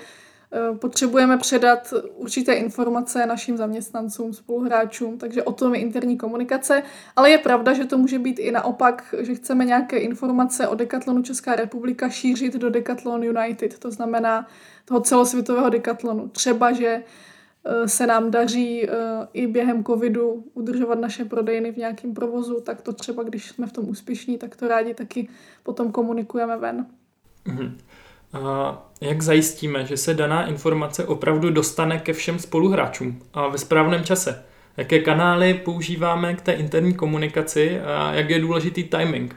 potřebujeme 0.79 1.39
předat 1.39 1.95
určité 2.17 2.53
informace 2.55 3.27
našim 3.27 3.57
zaměstnancům, 3.57 4.33
spoluhráčům, 4.33 5.19
takže 5.19 5.43
o 5.43 5.53
tom 5.53 5.75
je 5.75 5.81
interní 5.81 6.19
komunikace, 6.19 6.83
ale 7.17 7.31
je 7.31 7.39
pravda, 7.39 7.73
že 7.73 7.85
to 7.85 7.99
může 7.99 8.19
být 8.19 8.39
i 8.39 8.51
naopak, 8.51 9.15
že 9.19 9.35
chceme 9.35 9.65
nějaké 9.65 9.99
informace 9.99 10.69
o 10.69 10.75
Decathlonu 10.75 11.23
Česká 11.23 11.57
republika 11.57 12.09
šířit 12.09 12.55
do 12.55 12.71
Decathlon 12.71 13.25
United, 13.25 13.79
to 13.79 13.91
znamená 13.91 14.47
toho 14.85 15.01
celosvětového 15.01 15.69
Decathlonu. 15.69 16.29
Třeba, 16.29 16.73
že 16.73 17.03
eh, 17.65 17.89
se 17.89 18.07
nám 18.07 18.31
daří 18.31 18.85
eh, 18.85 18.93
i 19.33 19.47
během 19.47 19.85
covidu 19.85 20.45
udržovat 20.55 21.01
naše 21.01 21.25
prodejny 21.25 21.73
v 21.73 21.77
nějakém 21.77 22.15
provozu, 22.15 22.61
tak 22.61 22.83
to 22.83 22.93
třeba, 22.93 23.23
když 23.23 23.49
jsme 23.49 23.67
v 23.67 23.73
tom 23.73 23.89
úspěšní, 23.89 24.39
tak 24.39 24.57
to 24.57 24.69
rádi 24.69 24.95
taky 24.95 25.29
potom 25.63 25.93
komunikujeme 25.93 26.57
ven. 26.57 26.87
Mm-hmm. 27.47 27.73
A 28.33 28.79
jak 29.01 29.23
zajistíme, 29.23 29.87
že 29.87 29.97
se 29.97 30.15
daná 30.15 30.47
informace 30.47 31.05
opravdu 31.05 31.51
dostane 31.51 31.99
ke 31.99 32.13
všem 32.13 32.39
spoluhráčům 32.39 33.23
a 33.35 33.49
ve 33.49 33.59
správném 33.59 34.05
čase? 34.05 34.45
Jaké 34.77 34.99
kanály 34.99 35.55
používáme 35.55 36.35
k 36.35 36.41
té 36.41 36.53
interní 36.53 36.95
komunikaci 36.95 37.81
a 37.81 38.15
jak 38.15 38.31
je 38.31 38.41
důležitý 38.41 38.85
timing? 38.85 39.37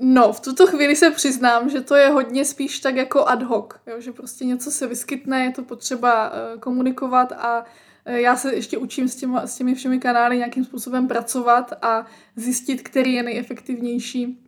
No, 0.00 0.32
v 0.32 0.40
tuto 0.40 0.66
chvíli 0.66 0.96
se 0.96 1.10
přiznám, 1.10 1.70
že 1.70 1.80
to 1.80 1.94
je 1.94 2.08
hodně 2.08 2.44
spíš 2.44 2.80
tak 2.80 2.96
jako 2.96 3.28
ad 3.28 3.42
hoc, 3.42 3.66
jo? 3.86 4.00
že 4.00 4.12
prostě 4.12 4.44
něco 4.44 4.70
se 4.70 4.86
vyskytne, 4.86 5.44
je 5.44 5.50
to 5.50 5.62
potřeba 5.62 6.30
uh, 6.30 6.60
komunikovat 6.60 7.32
a 7.32 7.60
uh, 7.60 8.14
já 8.14 8.36
se 8.36 8.54
ještě 8.54 8.78
učím 8.78 9.08
s, 9.08 9.16
těma, 9.16 9.46
s 9.46 9.56
těmi 9.56 9.74
všemi 9.74 9.98
kanály 9.98 10.36
nějakým 10.36 10.64
způsobem 10.64 11.08
pracovat 11.08 11.72
a 11.82 12.06
zjistit, 12.36 12.82
který 12.82 13.14
je 13.14 13.22
nejefektivnější 13.22 14.45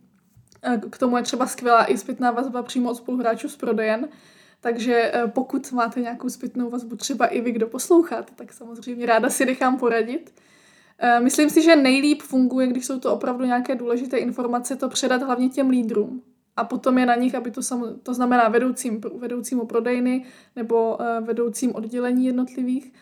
k 0.89 0.97
tomu 0.97 1.17
je 1.17 1.23
třeba 1.23 1.47
skvělá 1.47 1.85
i 1.85 1.97
zpětná 1.97 2.31
vazba 2.31 2.63
přímo 2.63 2.91
od 2.91 2.95
spoluhráčů 2.95 3.49
z 3.49 3.55
prodejen. 3.55 4.07
Takže 4.61 5.11
eh, 5.13 5.27
pokud 5.27 5.71
máte 5.71 6.01
nějakou 6.01 6.29
zpětnou 6.29 6.69
vazbu, 6.69 6.95
třeba 6.95 7.27
i 7.27 7.41
vy, 7.41 7.51
kdo 7.51 7.67
posloucháte, 7.67 8.33
tak 8.35 8.53
samozřejmě 8.53 9.05
ráda 9.05 9.29
si 9.29 9.45
nechám 9.45 9.77
poradit. 9.77 10.33
Eh, 10.97 11.19
myslím 11.19 11.49
si, 11.49 11.61
že 11.61 11.75
nejlíp 11.75 12.21
funguje, 12.21 12.67
když 12.67 12.85
jsou 12.85 12.99
to 12.99 13.13
opravdu 13.13 13.45
nějaké 13.45 13.75
důležité 13.75 14.17
informace, 14.17 14.75
to 14.75 14.89
předat 14.89 15.21
hlavně 15.21 15.49
těm 15.49 15.69
lídrům. 15.69 16.21
A 16.57 16.63
potom 16.63 16.97
je 16.97 17.05
na 17.05 17.15
nich, 17.15 17.35
aby 17.35 17.51
to, 17.51 17.63
samo, 17.63 17.87
to 18.03 18.13
znamená 18.13 18.47
vedoucím, 18.47 19.01
vedoucímu 19.17 19.65
prodejny 19.65 20.25
nebo 20.55 21.01
eh, 21.01 21.21
vedoucím 21.21 21.75
oddělení 21.75 22.25
jednotlivých. 22.25 22.93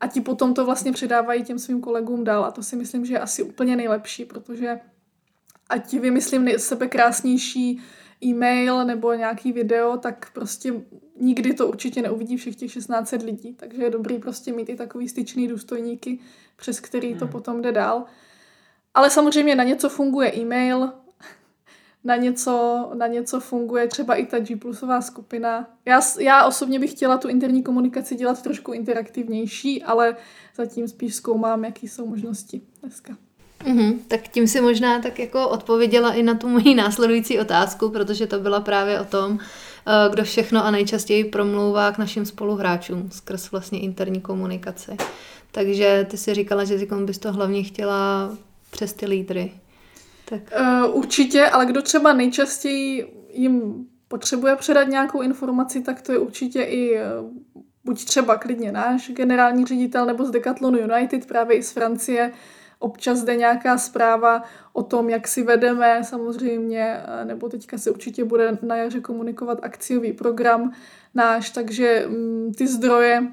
A 0.00 0.06
ti 0.06 0.20
potom 0.20 0.54
to 0.54 0.64
vlastně 0.64 0.92
předávají 0.92 1.44
těm 1.44 1.58
svým 1.58 1.80
kolegům 1.80 2.24
dál. 2.24 2.44
A 2.44 2.50
to 2.50 2.62
si 2.62 2.76
myslím, 2.76 3.04
že 3.04 3.14
je 3.14 3.20
asi 3.20 3.42
úplně 3.42 3.76
nejlepší, 3.76 4.24
protože 4.24 4.80
ať 5.72 5.92
vymyslím 5.92 6.48
sebe 6.58 6.88
krásnější 6.88 7.80
e-mail 8.24 8.84
nebo 8.84 9.12
nějaký 9.12 9.52
video, 9.52 9.96
tak 9.96 10.32
prostě 10.32 10.74
nikdy 11.20 11.54
to 11.54 11.68
určitě 11.68 12.02
neuvidí 12.02 12.36
všech 12.36 12.56
těch 12.56 12.72
16 12.72 13.12
lidí. 13.24 13.54
Takže 13.54 13.82
je 13.82 13.90
dobrý 13.90 14.18
prostě 14.18 14.52
mít 14.52 14.68
i 14.68 14.76
takový 14.76 15.08
styčný 15.08 15.48
důstojníky, 15.48 16.18
přes 16.56 16.80
který 16.80 17.14
to 17.14 17.24
hmm. 17.24 17.32
potom 17.32 17.62
jde 17.62 17.72
dál. 17.72 18.04
Ale 18.94 19.10
samozřejmě 19.10 19.54
na 19.54 19.64
něco 19.64 19.88
funguje 19.88 20.36
e-mail, 20.36 20.92
na 22.04 22.16
něco, 22.16 22.90
na 22.94 23.06
něco 23.06 23.40
funguje 23.40 23.88
třeba 23.88 24.14
i 24.14 24.26
ta 24.26 24.38
G 24.38 24.56
plusová 24.56 25.00
skupina. 25.00 25.70
Já, 25.84 26.00
já 26.20 26.44
osobně 26.46 26.78
bych 26.78 26.90
chtěla 26.90 27.18
tu 27.18 27.28
interní 27.28 27.62
komunikaci 27.62 28.14
dělat 28.14 28.42
trošku 28.42 28.72
interaktivnější, 28.72 29.82
ale 29.82 30.16
zatím 30.56 30.88
spíš 30.88 31.14
zkoumám, 31.14 31.64
jaký 31.64 31.88
jsou 31.88 32.06
možnosti 32.06 32.60
dneska. 32.82 33.16
Mm-hmm, 33.64 33.98
tak 34.08 34.28
tím 34.28 34.48
si 34.48 34.60
možná 34.60 35.00
tak 35.00 35.18
jako 35.18 35.48
odpověděla 35.48 36.12
i 36.12 36.22
na 36.22 36.34
tu 36.34 36.48
moji 36.48 36.74
následující 36.74 37.40
otázku, 37.40 37.88
protože 37.88 38.26
to 38.26 38.40
byla 38.40 38.60
právě 38.60 39.00
o 39.00 39.04
tom, 39.04 39.38
eh, 39.86 40.10
kdo 40.10 40.24
všechno 40.24 40.64
a 40.64 40.70
nejčastěji 40.70 41.24
promlouvá 41.24 41.92
k 41.92 41.98
našim 41.98 42.26
spoluhráčům 42.26 43.10
skrz 43.10 43.50
vlastně 43.50 43.80
interní 43.80 44.20
komunikaci. 44.20 44.96
Takže 45.52 46.06
ty 46.10 46.16
si 46.16 46.34
říkala, 46.34 46.64
že 46.64 46.78
bys 47.04 47.18
to 47.18 47.32
hlavně 47.32 47.62
chtěla 47.62 48.30
přes 48.70 48.92
ty 48.92 49.06
lídry. 49.06 49.52
Tak. 50.24 50.40
Uh, 50.60 50.96
určitě, 50.96 51.46
ale 51.46 51.66
kdo 51.66 51.82
třeba 51.82 52.12
nejčastěji 52.12 53.06
jim 53.32 53.86
potřebuje 54.08 54.56
předat 54.56 54.88
nějakou 54.88 55.20
informaci, 55.20 55.80
tak 55.80 56.02
to 56.02 56.12
je 56.12 56.18
určitě 56.18 56.62
i 56.62 56.96
eh, 56.96 57.04
buď 57.84 58.04
třeba 58.04 58.36
klidně 58.36 58.72
náš 58.72 59.10
generální 59.10 59.64
ředitel 59.64 60.06
nebo 60.06 60.24
z 60.24 60.30
Decathlonu 60.30 60.78
United, 60.78 61.26
právě 61.26 61.56
i 61.56 61.62
z 61.62 61.72
Francie, 61.72 62.32
občas 62.82 63.22
jde 63.22 63.36
nějaká 63.36 63.78
zpráva 63.78 64.42
o 64.72 64.82
tom, 64.82 65.10
jak 65.10 65.28
si 65.28 65.42
vedeme 65.42 66.04
samozřejmě, 66.04 67.00
nebo 67.24 67.48
teďka 67.48 67.78
se 67.78 67.90
určitě 67.90 68.24
bude 68.24 68.58
na 68.62 68.76
jaře 68.76 69.00
komunikovat 69.00 69.58
akciový 69.62 70.12
program 70.12 70.72
náš, 71.14 71.50
takže 71.50 72.04
mm, 72.08 72.52
ty 72.54 72.66
zdroje 72.66 73.32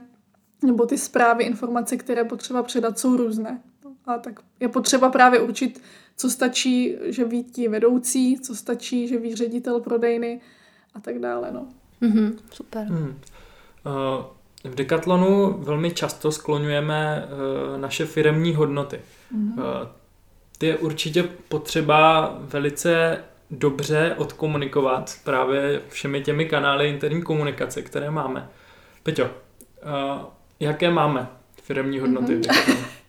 nebo 0.63 0.85
ty 0.85 0.97
zprávy, 0.97 1.43
informace, 1.43 1.97
které 1.97 2.23
potřeba 2.23 2.63
předat, 2.63 2.99
jsou 2.99 3.17
různé. 3.17 3.61
A 4.05 4.17
tak 4.17 4.39
je 4.59 4.67
potřeba 4.67 5.09
právě 5.09 5.39
určit, 5.39 5.81
co 6.17 6.29
stačí, 6.29 6.97
že 7.03 7.25
ví 7.25 7.43
ti 7.43 7.67
vedoucí, 7.67 8.39
co 8.39 8.55
stačí, 8.55 9.07
že 9.07 9.17
ví 9.17 9.35
ředitel 9.35 9.79
prodejny 9.79 10.41
a 10.93 10.99
tak 10.99 11.19
dále. 11.19 11.51
No. 11.51 11.67
Mm-hmm, 12.01 12.35
super. 12.51 12.91
Mm. 12.91 13.15
Uh, 13.85 14.25
v 14.63 14.75
Decathlonu 14.75 15.53
velmi 15.57 15.91
často 15.91 16.31
skloňujeme 16.31 17.25
uh, 17.25 17.77
naše 17.77 18.05
firemní 18.05 18.55
hodnoty. 18.55 18.99
Mm-hmm. 19.35 19.87
Ty 20.57 20.65
je 20.65 20.77
určitě 20.77 21.23
potřeba 21.23 22.33
velice 22.39 23.23
dobře 23.51 24.15
odkomunikovat 24.17 25.13
právě 25.23 25.81
všemi 25.89 26.21
těmi 26.21 26.45
kanály 26.45 26.89
interní 26.89 27.21
komunikace, 27.21 27.81
které 27.81 28.11
máme. 28.11 28.49
Peťo, 29.03 29.23
uh, 29.23 29.29
jaké 30.59 30.91
máme 30.91 31.27
firmní 31.61 31.99
hodnoty 31.99 32.39
mm-hmm. 32.39 32.85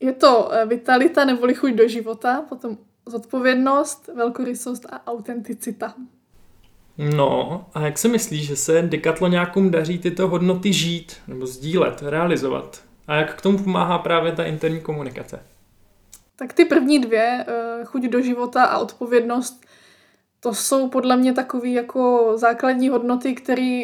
Je 0.00 0.12
to 0.12 0.52
eh, 0.52 0.66
vitalita 0.66 1.24
neboli 1.24 1.54
chuť 1.54 1.72
do 1.72 1.88
života, 1.88 2.42
potom 2.48 2.78
zodpovědnost, 3.06 4.10
velkorysost 4.14 4.86
a 4.90 5.06
autenticita. 5.06 5.94
No, 7.00 7.64
a 7.74 7.80
jak 7.80 7.98
si 7.98 8.08
myslíš, 8.08 8.46
že 8.46 8.56
se 8.56 8.82
Decathloniákům 8.82 9.70
daří 9.70 9.98
tyto 9.98 10.28
hodnoty 10.28 10.72
žít 10.72 11.16
nebo 11.28 11.46
sdílet, 11.46 12.02
realizovat? 12.02 12.82
A 13.06 13.14
jak 13.14 13.38
k 13.38 13.42
tomu 13.42 13.58
pomáhá 13.58 13.98
právě 13.98 14.32
ta 14.32 14.44
interní 14.44 14.80
komunikace? 14.80 15.42
Tak 16.36 16.52
ty 16.52 16.64
první 16.64 16.98
dvě, 16.98 17.44
eh, 17.48 17.84
chuť 17.84 18.02
do 18.02 18.20
života 18.20 18.64
a 18.64 18.78
odpovědnost, 18.78 19.66
to 20.40 20.54
jsou 20.54 20.88
podle 20.88 21.16
mě 21.16 21.32
takové 21.32 21.68
jako 21.68 22.32
základní 22.36 22.88
hodnoty, 22.88 23.34
které 23.34 23.82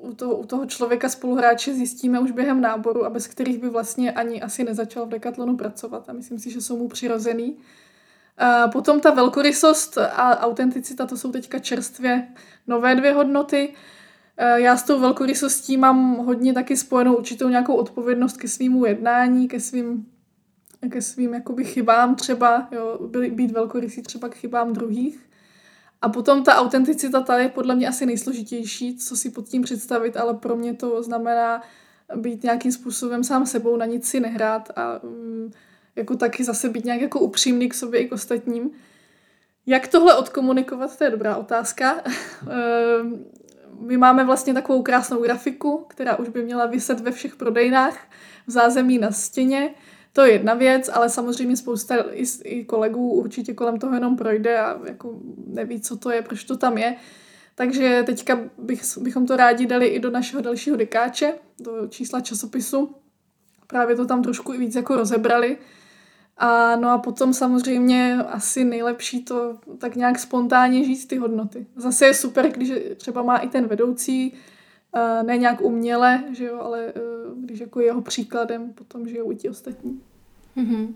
u 0.00 0.14
toho, 0.14 0.36
u 0.36 0.46
toho 0.46 0.66
člověka 0.66 1.08
spoluhráče 1.08 1.74
zjistíme 1.74 2.20
už 2.20 2.30
během 2.30 2.60
náboru 2.60 3.04
a 3.04 3.10
bez 3.10 3.26
kterých 3.26 3.58
by 3.58 3.68
vlastně 3.68 4.12
ani 4.12 4.42
asi 4.42 4.64
nezačal 4.64 5.06
v 5.06 5.08
Decathlonu 5.08 5.56
pracovat. 5.56 6.08
A 6.08 6.12
myslím 6.12 6.38
si, 6.38 6.50
že 6.50 6.60
jsou 6.60 6.76
mu 6.76 6.88
přirozený. 6.88 7.56
A 8.38 8.68
potom 8.68 9.00
ta 9.00 9.10
velkorysost 9.10 9.98
a 9.98 10.40
autenticita, 10.40 11.06
to 11.06 11.16
jsou 11.16 11.32
teďka 11.32 11.58
čerstvě 11.58 12.28
nové 12.66 12.94
dvě 12.94 13.12
hodnoty. 13.12 13.74
Já 14.54 14.76
s 14.76 14.82
tou 14.82 15.00
velkorysostí 15.00 15.76
mám 15.76 16.16
hodně 16.16 16.52
taky 16.54 16.76
spojenou 16.76 17.16
určitou 17.16 17.48
nějakou 17.48 17.74
odpovědnost 17.74 18.36
ke 18.36 18.48
svýmu 18.48 18.86
jednání, 18.86 19.48
ke 19.48 19.60
svým, 19.60 20.06
ke 20.90 21.02
svým 21.02 21.34
jakoby 21.34 21.64
chybám 21.64 22.14
třeba, 22.14 22.68
jo, 22.70 22.98
být 23.30 23.50
velkorysý 23.50 24.02
třeba 24.02 24.28
k 24.28 24.34
chybám 24.34 24.72
druhých. 24.72 25.26
A 26.02 26.08
potom 26.08 26.44
ta 26.44 26.56
autenticita, 26.56 27.20
ta 27.20 27.38
je 27.38 27.48
podle 27.48 27.74
mě 27.74 27.88
asi 27.88 28.06
nejsložitější, 28.06 28.96
co 28.96 29.16
si 29.16 29.30
pod 29.30 29.48
tím 29.48 29.62
představit, 29.62 30.16
ale 30.16 30.34
pro 30.34 30.56
mě 30.56 30.74
to 30.74 31.02
znamená 31.02 31.62
být 32.16 32.42
nějakým 32.42 32.72
způsobem 32.72 33.24
sám 33.24 33.46
sebou, 33.46 33.76
na 33.76 33.86
nic 33.86 34.08
si 34.08 34.20
nehrát 34.20 34.70
a 34.76 35.02
um, 35.02 35.50
jako 35.96 36.16
taky 36.16 36.44
zase 36.44 36.68
být 36.68 36.84
nějak 36.84 37.00
jako 37.00 37.20
upřímný 37.20 37.68
k 37.68 37.74
sobě 37.74 38.00
i 38.00 38.08
k 38.08 38.12
ostatním. 38.12 38.70
Jak 39.66 39.88
tohle 39.88 40.16
odkomunikovat, 40.16 40.98
to 40.98 41.04
je 41.04 41.10
dobrá 41.10 41.36
otázka. 41.36 41.96
Ehm, 42.50 43.24
my 43.80 43.96
máme 43.96 44.24
vlastně 44.24 44.54
takovou 44.54 44.82
krásnou 44.82 45.22
grafiku, 45.22 45.84
která 45.88 46.16
už 46.16 46.28
by 46.28 46.42
měla 46.42 46.66
vyset 46.66 47.00
ve 47.00 47.12
všech 47.12 47.36
prodejnách 47.36 47.98
v 48.46 48.50
zázemí 48.50 48.98
na 48.98 49.10
stěně. 49.10 49.74
To 50.12 50.24
je 50.24 50.32
jedna 50.32 50.54
věc, 50.54 50.90
ale 50.92 51.08
samozřejmě 51.08 51.56
spousta 51.56 51.96
i, 52.12 52.24
i 52.44 52.64
kolegů 52.64 53.10
určitě 53.10 53.54
kolem 53.54 53.78
toho 53.78 53.94
jenom 53.94 54.16
projde 54.16 54.58
a 54.58 54.80
jako 54.86 55.20
neví, 55.46 55.80
co 55.80 55.96
to 55.96 56.10
je, 56.10 56.22
proč 56.22 56.44
to 56.44 56.56
tam 56.56 56.78
je. 56.78 56.96
Takže 57.54 58.02
teďka 58.06 58.40
bych, 58.58 58.82
bychom 58.98 59.26
to 59.26 59.36
rádi 59.36 59.66
dali 59.66 59.86
i 59.86 59.98
do 59.98 60.10
našeho 60.10 60.42
dalšího 60.42 60.76
dekáče, 60.76 61.34
do 61.60 61.86
čísla 61.88 62.20
časopisu. 62.20 62.94
Právě 63.66 63.96
to 63.96 64.06
tam 64.06 64.22
trošku 64.22 64.54
i 64.54 64.58
víc 64.58 64.74
jako 64.74 64.96
rozebrali. 64.96 65.58
A 66.38 66.76
no 66.76 66.90
a 66.90 66.98
potom 66.98 67.34
samozřejmě 67.34 68.16
asi 68.28 68.64
nejlepší 68.64 69.24
to 69.24 69.58
tak 69.78 69.96
nějak 69.96 70.18
spontánně 70.18 70.84
žít 70.84 71.08
ty 71.08 71.16
hodnoty. 71.16 71.66
Zase 71.76 72.06
je 72.06 72.14
super, 72.14 72.48
když 72.48 72.72
třeba 72.96 73.22
má 73.22 73.36
i 73.36 73.48
ten 73.48 73.66
vedoucí, 73.66 74.34
ne 75.22 75.36
nějak 75.36 75.60
uměle, 75.60 76.24
že 76.32 76.44
jo, 76.44 76.60
ale 76.60 76.92
když 77.36 77.60
jako 77.60 77.80
jeho 77.80 78.02
příkladem 78.02 78.72
potom 78.72 79.08
žijou 79.08 79.32
i 79.32 79.36
ti 79.36 79.48
ostatní. 79.48 80.00
Mm-hmm. 80.56 80.94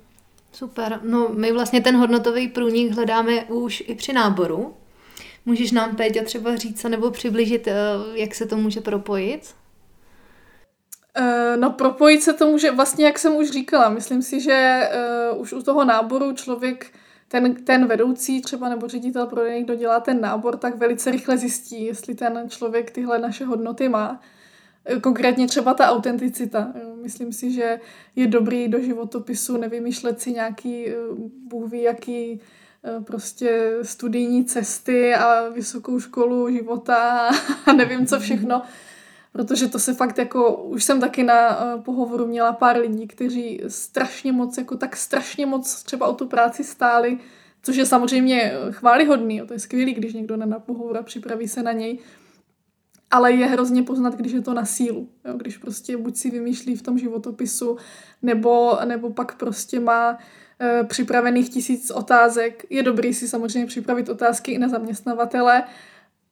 Super. 0.52 1.00
No 1.02 1.28
my 1.28 1.52
vlastně 1.52 1.80
ten 1.80 1.96
hodnotový 1.96 2.48
průnik 2.48 2.92
hledáme 2.92 3.44
už 3.44 3.82
i 3.86 3.94
při 3.94 4.12
náboru. 4.12 4.74
Můžeš 5.46 5.72
nám, 5.72 5.96
Péťa, 5.96 6.24
třeba 6.24 6.56
říct 6.56 6.84
nebo 6.84 7.10
přiblížit, 7.10 7.68
eh, 7.68 7.74
jak 8.14 8.34
se 8.34 8.46
to 8.46 8.56
může 8.56 8.80
propojit? 8.80 9.54
Eh, 11.14 11.56
no 11.56 11.70
propojit 11.70 12.22
se 12.22 12.32
to 12.32 12.46
může, 12.46 12.70
vlastně 12.70 13.06
jak 13.06 13.18
jsem 13.18 13.36
už 13.36 13.50
říkala, 13.50 13.88
myslím 13.88 14.22
si, 14.22 14.40
že 14.40 14.88
uh, 15.32 15.40
už 15.40 15.52
u 15.52 15.62
toho 15.62 15.84
náboru 15.84 16.32
člověk, 16.32 16.86
ten, 17.28 17.54
ten 17.54 17.86
vedoucí 17.86 18.42
třeba 18.42 18.68
nebo 18.68 18.88
ředitel 18.88 19.26
prodejny, 19.26 19.62
kdo 19.62 19.74
dělá 19.74 20.00
ten 20.00 20.20
nábor, 20.20 20.56
tak 20.56 20.76
velice 20.76 21.10
rychle 21.10 21.38
zjistí, 21.38 21.84
jestli 21.84 22.14
ten 22.14 22.44
člověk 22.48 22.90
tyhle 22.90 23.18
naše 23.18 23.44
hodnoty 23.44 23.88
má. 23.88 24.20
Konkrétně 25.00 25.46
třeba 25.46 25.74
ta 25.74 25.90
autenticita. 25.90 26.72
Myslím 27.02 27.32
si, 27.32 27.50
že 27.50 27.80
je 28.16 28.26
dobrý 28.26 28.68
do 28.68 28.80
životopisu 28.80 29.56
nevymýšlet 29.56 30.20
si 30.20 30.32
nějaký, 30.32 30.86
bůh 31.48 31.70
ví, 31.70 31.82
jaký 31.82 32.40
prostě 33.04 33.72
studijní 33.82 34.44
cesty 34.44 35.14
a 35.14 35.48
vysokou 35.48 36.00
školu 36.00 36.50
života 36.50 37.30
a 37.66 37.72
nevím 37.76 38.06
co 38.06 38.20
všechno 38.20 38.62
protože 39.32 39.68
to 39.68 39.78
se 39.78 39.94
fakt 39.94 40.18
jako, 40.18 40.56
už 40.56 40.84
jsem 40.84 41.00
taky 41.00 41.22
na 41.22 41.64
uh, 41.74 41.82
pohovoru 41.82 42.26
měla 42.26 42.52
pár 42.52 42.78
lidí, 42.78 43.06
kteří 43.06 43.60
strašně 43.68 44.32
moc, 44.32 44.58
jako 44.58 44.76
tak 44.76 44.96
strašně 44.96 45.46
moc 45.46 45.82
třeba 45.82 46.06
o 46.06 46.14
tu 46.14 46.26
práci 46.26 46.64
stáli, 46.64 47.18
což 47.62 47.76
je 47.76 47.86
samozřejmě 47.86 48.52
chválihodný, 48.70 49.40
to 49.40 49.52
je 49.52 49.58
skvělý, 49.58 49.94
když 49.94 50.14
někdo 50.14 50.36
na 50.36 50.58
pohovor 50.58 50.96
a 50.98 51.02
připraví 51.02 51.48
se 51.48 51.62
na 51.62 51.72
něj, 51.72 51.98
ale 53.10 53.32
je 53.32 53.46
hrozně 53.46 53.82
poznat, 53.82 54.14
když 54.14 54.32
je 54.32 54.40
to 54.40 54.54
na 54.54 54.64
sílu, 54.64 55.08
jo? 55.24 55.34
když 55.36 55.58
prostě 55.58 55.96
buď 55.96 56.16
si 56.16 56.30
vymýšlí 56.30 56.76
v 56.76 56.82
tom 56.82 56.98
životopisu, 56.98 57.76
nebo, 58.22 58.78
nebo 58.84 59.10
pak 59.10 59.36
prostě 59.36 59.80
má 59.80 60.18
e, 60.60 60.84
připravených 60.84 61.48
tisíc 61.48 61.90
otázek. 61.90 62.66
Je 62.70 62.82
dobrý 62.82 63.14
si 63.14 63.28
samozřejmě 63.28 63.66
připravit 63.66 64.08
otázky 64.08 64.52
i 64.52 64.58
na 64.58 64.68
zaměstnavatele, 64.68 65.62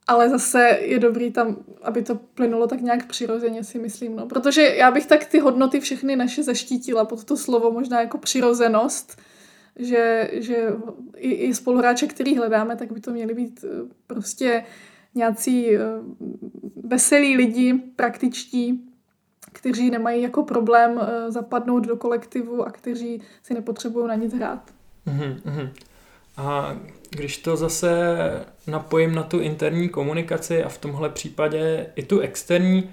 ale 0.08 0.28
zase 0.28 0.78
je 0.80 0.98
dobrý 0.98 1.30
tam, 1.30 1.56
aby 1.82 2.02
to 2.02 2.14
plynulo 2.14 2.66
tak 2.66 2.80
nějak 2.80 3.06
přirozeně, 3.06 3.64
si 3.64 3.78
myslím. 3.78 4.16
No. 4.16 4.26
Protože 4.26 4.62
já 4.62 4.90
bych 4.90 5.06
tak 5.06 5.24
ty 5.24 5.38
hodnoty 5.38 5.80
všechny 5.80 6.16
naše 6.16 6.42
zaštítila 6.42 7.04
pod 7.04 7.24
to 7.24 7.36
slovo, 7.36 7.72
možná 7.72 8.00
jako 8.00 8.18
přirozenost, 8.18 9.20
že, 9.76 10.30
že 10.32 10.68
i, 11.16 11.32
i 11.32 11.54
spoluhráče, 11.54 12.06
který 12.06 12.36
hledáme, 12.36 12.76
tak 12.76 12.92
by 12.92 13.00
to 13.00 13.10
měli 13.10 13.34
být 13.34 13.64
eh, 13.64 13.94
prostě 14.06 14.64
nějací 15.14 15.76
eh, 15.76 15.80
veselí 16.84 17.36
lidi, 17.36 17.74
praktičtí, 17.96 18.88
kteří 19.52 19.90
nemají 19.90 20.22
jako 20.22 20.42
problém 20.42 21.00
eh, 21.00 21.30
zapadnout 21.30 21.86
do 21.86 21.96
kolektivu 21.96 22.62
a 22.62 22.70
kteří 22.70 23.22
si 23.42 23.54
nepotřebují 23.54 24.08
na 24.08 24.14
nic 24.14 24.34
hrát. 24.34 24.70
Mm-hmm. 25.06 25.70
A 26.38 26.76
když 27.10 27.38
to 27.38 27.56
zase 27.56 27.90
napojím 28.66 29.14
na 29.14 29.22
tu 29.22 29.40
interní 29.40 29.88
komunikaci 29.88 30.64
a 30.64 30.68
v 30.68 30.78
tomhle 30.78 31.08
případě 31.08 31.86
i 31.96 32.02
tu 32.02 32.20
externí, 32.20 32.90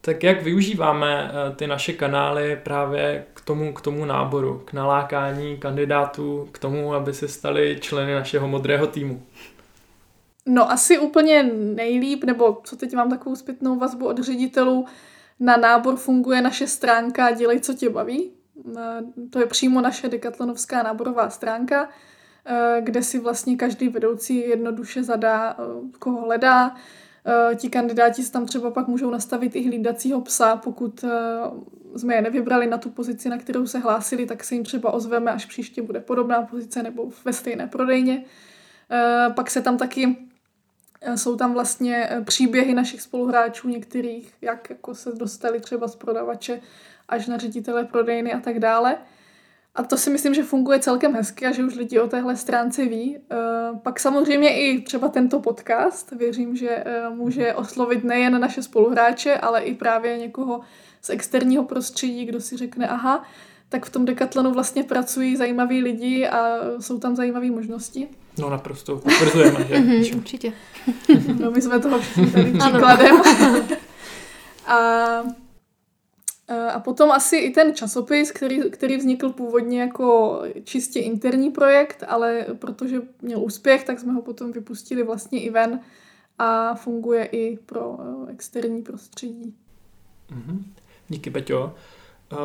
tak 0.00 0.22
jak 0.22 0.42
využíváme 0.42 1.30
eh, 1.30 1.54
ty 1.54 1.66
naše 1.66 1.92
kanály 1.92 2.60
právě 2.62 3.26
k 3.34 3.40
tomu, 3.40 3.72
k 3.72 3.80
tomu 3.80 4.04
náboru, 4.04 4.62
k 4.64 4.72
nalákání 4.72 5.56
kandidátů, 5.56 6.48
k 6.52 6.58
tomu, 6.58 6.94
aby 6.94 7.14
se 7.14 7.28
stali 7.28 7.78
členy 7.80 8.14
našeho 8.14 8.48
modrého 8.48 8.86
týmu? 8.86 9.22
No 10.46 10.70
asi 10.70 10.98
úplně 10.98 11.42
nejlíp, 11.52 12.24
nebo 12.24 12.58
co 12.64 12.76
teď 12.76 12.94
mám 12.94 13.10
takovou 13.10 13.36
zpětnou 13.36 13.78
vazbu 13.78 14.06
od 14.06 14.18
ředitelů, 14.18 14.86
na 15.40 15.56
nábor 15.56 15.96
funguje 15.96 16.42
naše 16.42 16.66
stránka 16.66 17.30
Dělej, 17.30 17.60
co 17.60 17.74
tě 17.74 17.90
baví. 17.90 18.30
Eh, 18.78 19.00
to 19.30 19.40
je 19.40 19.46
přímo 19.46 19.80
naše 19.80 20.08
dekatlonovská 20.08 20.82
náborová 20.82 21.30
stránka, 21.30 21.88
kde 22.80 23.02
si 23.02 23.18
vlastně 23.18 23.56
každý 23.56 23.88
vedoucí 23.88 24.48
jednoduše 24.48 25.02
zadá, 25.02 25.56
eh, 25.58 25.62
koho 25.98 26.20
hledá. 26.20 26.76
Eh, 27.26 27.54
ti 27.54 27.68
kandidáti 27.68 28.22
si 28.22 28.32
tam 28.32 28.46
třeba 28.46 28.70
pak 28.70 28.88
můžou 28.88 29.10
nastavit 29.10 29.56
i 29.56 29.66
hlídacího 29.66 30.20
psa, 30.20 30.56
pokud 30.56 31.04
jsme 31.96 32.14
je 32.14 32.22
nevybrali 32.22 32.66
na 32.66 32.78
tu 32.78 32.90
pozici, 32.90 33.28
na 33.28 33.38
kterou 33.38 33.66
se 33.66 33.78
hlásili, 33.78 34.26
tak 34.26 34.44
se 34.44 34.54
jim 34.54 34.64
třeba 34.64 34.90
ozveme, 34.90 35.32
až 35.32 35.46
příště 35.46 35.82
bude 35.82 36.00
podobná 36.00 36.42
pozice 36.42 36.82
nebo 36.82 37.08
ve 37.24 37.32
stejné 37.32 37.66
prodejně. 37.66 38.24
Pak 39.34 39.50
se 39.50 39.62
tam 39.62 39.78
taky 39.78 40.16
jsou 41.14 41.36
tam 41.36 41.52
vlastně 41.52 42.10
příběhy 42.24 42.74
našich 42.74 43.02
spoluhráčů 43.02 43.68
některých, 43.68 44.34
jak 44.40 44.70
jako 44.70 44.94
se 44.94 45.12
dostali 45.12 45.60
třeba 45.60 45.88
z 45.88 45.96
prodavače 45.96 46.60
až 47.08 47.26
na 47.26 47.38
ředitele 47.38 47.84
prodejny 47.84 48.32
a 48.32 48.40
tak 48.40 48.58
dále. 48.58 48.96
A 49.76 49.82
to 49.82 49.96
si 49.96 50.10
myslím, 50.10 50.34
že 50.34 50.42
funguje 50.42 50.78
celkem 50.78 51.14
hezky 51.14 51.46
a 51.46 51.52
že 51.52 51.64
už 51.64 51.74
lidi 51.74 52.00
o 52.00 52.08
téhle 52.08 52.36
stránce 52.36 52.84
ví. 52.84 53.16
Uh, 53.16 53.78
pak 53.78 54.00
samozřejmě 54.00 54.56
i 54.56 54.82
třeba 54.82 55.08
tento 55.08 55.40
podcast, 55.40 56.12
věřím, 56.12 56.56
že 56.56 56.84
uh, 57.08 57.16
může 57.16 57.54
oslovit 57.54 58.04
nejen 58.04 58.40
naše 58.40 58.62
spoluhráče, 58.62 59.36
ale 59.36 59.60
i 59.60 59.74
právě 59.74 60.18
někoho 60.18 60.60
z 61.02 61.10
externího 61.10 61.64
prostředí, 61.64 62.24
kdo 62.24 62.40
si 62.40 62.56
řekne, 62.56 62.88
aha, 62.88 63.24
tak 63.68 63.86
v 63.86 63.90
tom 63.90 64.04
dekatlonu 64.04 64.52
vlastně 64.52 64.82
pracují 64.82 65.36
zajímaví 65.36 65.82
lidi 65.82 66.28
a 66.28 66.58
jsou 66.80 66.98
tam 66.98 67.16
zajímavé 67.16 67.50
možnosti. 67.50 68.08
No 68.38 68.50
naprosto, 68.50 68.96
potvrzujeme, 68.96 69.64
že? 69.64 69.78
Mhm, 69.78 70.02
určitě. 70.16 70.52
no 71.40 71.50
my 71.50 71.62
jsme 71.62 71.78
toho 71.78 71.98
všichni 71.98 72.30
tady 72.30 72.52
příkladem. 72.52 73.16
a 74.66 75.22
Eh, 75.26 75.45
a 76.48 76.80
potom 76.80 77.10
asi 77.10 77.36
i 77.36 77.50
ten 77.50 77.74
časopis, 77.74 78.30
který, 78.30 78.70
který 78.70 78.96
vznikl 78.96 79.30
původně 79.30 79.80
jako 79.80 80.40
čistě 80.64 81.00
interní 81.00 81.50
projekt, 81.50 82.04
ale 82.08 82.46
protože 82.58 83.00
měl 83.22 83.40
úspěch, 83.40 83.84
tak 83.84 84.00
jsme 84.00 84.12
ho 84.12 84.22
potom 84.22 84.52
vypustili 84.52 85.02
vlastně 85.02 85.42
i 85.42 85.50
ven 85.50 85.80
a 86.38 86.74
funguje 86.74 87.24
i 87.24 87.58
pro 87.66 87.98
eh, 88.00 88.32
externí 88.32 88.82
prostředí. 88.82 89.54
Mm-hmm. 90.30 90.62
Díky, 91.08 91.30
Peťo. 91.30 91.74
Eh, 92.32 92.36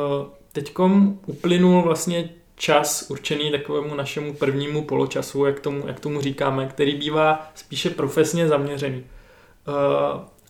teďkom 0.52 1.20
uplynul 1.26 1.82
vlastně 1.82 2.30
čas 2.56 3.10
určený 3.10 3.50
takovému 3.50 3.94
našemu 3.94 4.34
prvnímu 4.34 4.84
poločasu, 4.84 5.44
jak 5.44 5.60
tomu, 5.60 5.86
jak 5.86 6.00
tomu 6.00 6.20
říkáme, 6.20 6.66
který 6.66 6.94
bývá 6.94 7.50
spíše 7.54 7.90
profesně 7.90 8.48
zaměřený. 8.48 9.04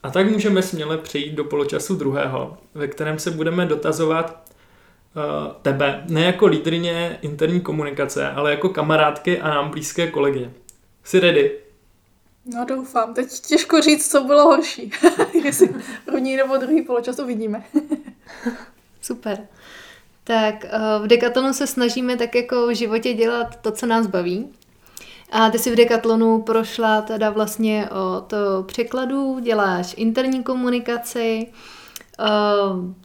A 0.02 0.10
tak 0.10 0.30
můžeme 0.30 0.62
směle 0.62 0.98
přejít 0.98 1.34
do 1.34 1.44
poločasu 1.44 1.94
druhého, 1.94 2.58
ve 2.74 2.88
kterém 2.88 3.18
se 3.18 3.30
budeme 3.30 3.66
dotazovat 3.66 4.42
uh, 5.16 5.52
tebe, 5.62 6.04
ne 6.08 6.24
jako 6.24 6.46
lídrině 6.46 7.18
interní 7.22 7.60
komunikace, 7.60 8.30
ale 8.30 8.50
jako 8.50 8.68
kamarádky 8.68 9.40
a 9.40 9.48
nám 9.48 9.70
blízké 9.70 10.10
kolegy. 10.10 10.50
Jsi 11.04 11.20
ready? 11.20 11.58
No 12.46 12.64
doufám. 12.64 13.14
Teď 13.14 13.40
těžko 13.40 13.80
říct, 13.80 14.10
co 14.10 14.24
bylo 14.24 14.44
horší. 14.44 14.92
Jestli 15.44 15.74
první 16.04 16.36
nebo 16.36 16.56
druhý 16.56 16.82
poločas 16.82 17.18
uvidíme. 17.18 17.64
Super. 19.00 19.46
Tak 20.24 20.64
eh, 20.64 20.78
v 21.02 21.06
Decathlonu 21.06 21.52
se 21.52 21.66
snažíme 21.66 22.16
tak 22.16 22.34
jako 22.34 22.66
v 22.66 22.74
životě 22.74 23.14
dělat 23.14 23.56
to, 23.56 23.70
co 23.72 23.86
nás 23.86 24.06
baví. 24.06 24.52
A 25.34 25.50
ty 25.50 25.58
si 25.58 25.70
v 25.70 25.76
Decathlonu 25.76 26.42
prošla 26.42 27.02
teda 27.02 27.30
vlastně 27.30 27.88
od 28.16 28.34
překladu, 28.66 29.38
děláš 29.38 29.94
interní 29.98 30.42
komunikaci, 30.42 31.46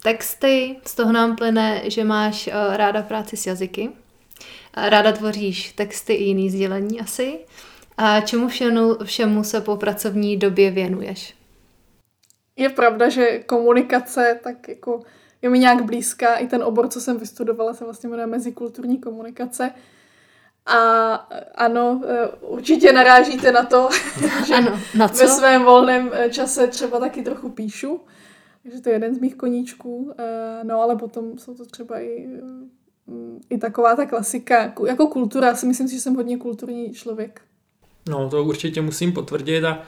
texty, 0.03 0.75
z 0.85 0.95
toho 0.95 1.11
nám 1.11 1.35
plyne, 1.35 1.81
že 1.85 2.03
máš 2.03 2.49
ráda 2.69 3.01
práci 3.01 3.37
s 3.37 3.47
jazyky, 3.47 3.89
ráda 4.77 5.11
tvoříš 5.11 5.71
texty 5.71 6.13
i 6.13 6.23
jiný 6.23 6.49
sdělení 6.49 7.01
asi 7.01 7.39
A 7.97 8.21
čemu 8.21 8.47
všemu, 8.47 8.95
všemu 9.03 9.43
se 9.43 9.61
po 9.61 9.77
pracovní 9.77 10.37
době 10.37 10.71
věnuješ? 10.71 11.35
Je 12.55 12.69
pravda, 12.69 13.09
že 13.09 13.39
komunikace 13.39 14.39
tak 14.43 14.67
jako 14.67 15.01
je 15.41 15.49
mi 15.49 15.59
nějak 15.59 15.85
blízká. 15.85 16.35
I 16.35 16.47
ten 16.47 16.63
obor, 16.63 16.87
co 16.87 17.01
jsem 17.01 17.17
vystudovala, 17.17 17.73
se 17.73 17.83
vlastně 17.83 18.09
jmenuje 18.09 18.27
mezikulturní 18.27 18.97
komunikace. 18.97 19.71
A 20.67 21.13
ano, 21.55 22.01
e, 22.07 22.27
určitě 22.27 22.93
narážíte 22.93 23.51
na 23.51 23.63
to, 23.63 23.89
že 24.47 24.55
ano, 24.55 24.79
na 24.97 25.07
co? 25.07 25.23
ve 25.23 25.29
svém 25.29 25.63
volném 25.63 26.11
e, 26.13 26.29
čase 26.29 26.67
třeba 26.67 26.99
taky 26.99 27.21
trochu 27.21 27.49
píšu. 27.49 27.99
Takže 28.63 28.81
to 28.81 28.89
je 28.89 28.95
jeden 28.95 29.15
z 29.15 29.19
mých 29.19 29.35
koníčků. 29.35 30.13
E, 30.17 30.63
no 30.63 30.81
ale 30.81 30.95
potom 30.95 31.37
jsou 31.37 31.53
to 31.53 31.65
třeba 31.65 31.99
i, 31.99 32.27
i 33.49 33.57
taková 33.57 33.95
ta 33.95 34.05
klasika. 34.05 34.73
Jako 34.87 35.07
kultura, 35.07 35.55
si 35.55 35.65
myslím 35.65 35.87
si, 35.87 35.95
že 35.95 36.01
jsem 36.01 36.15
hodně 36.15 36.37
kulturní 36.37 36.93
člověk. 36.93 37.41
No, 38.09 38.29
to 38.29 38.43
určitě 38.43 38.81
musím 38.81 39.13
potvrdit 39.13 39.63
a 39.63 39.81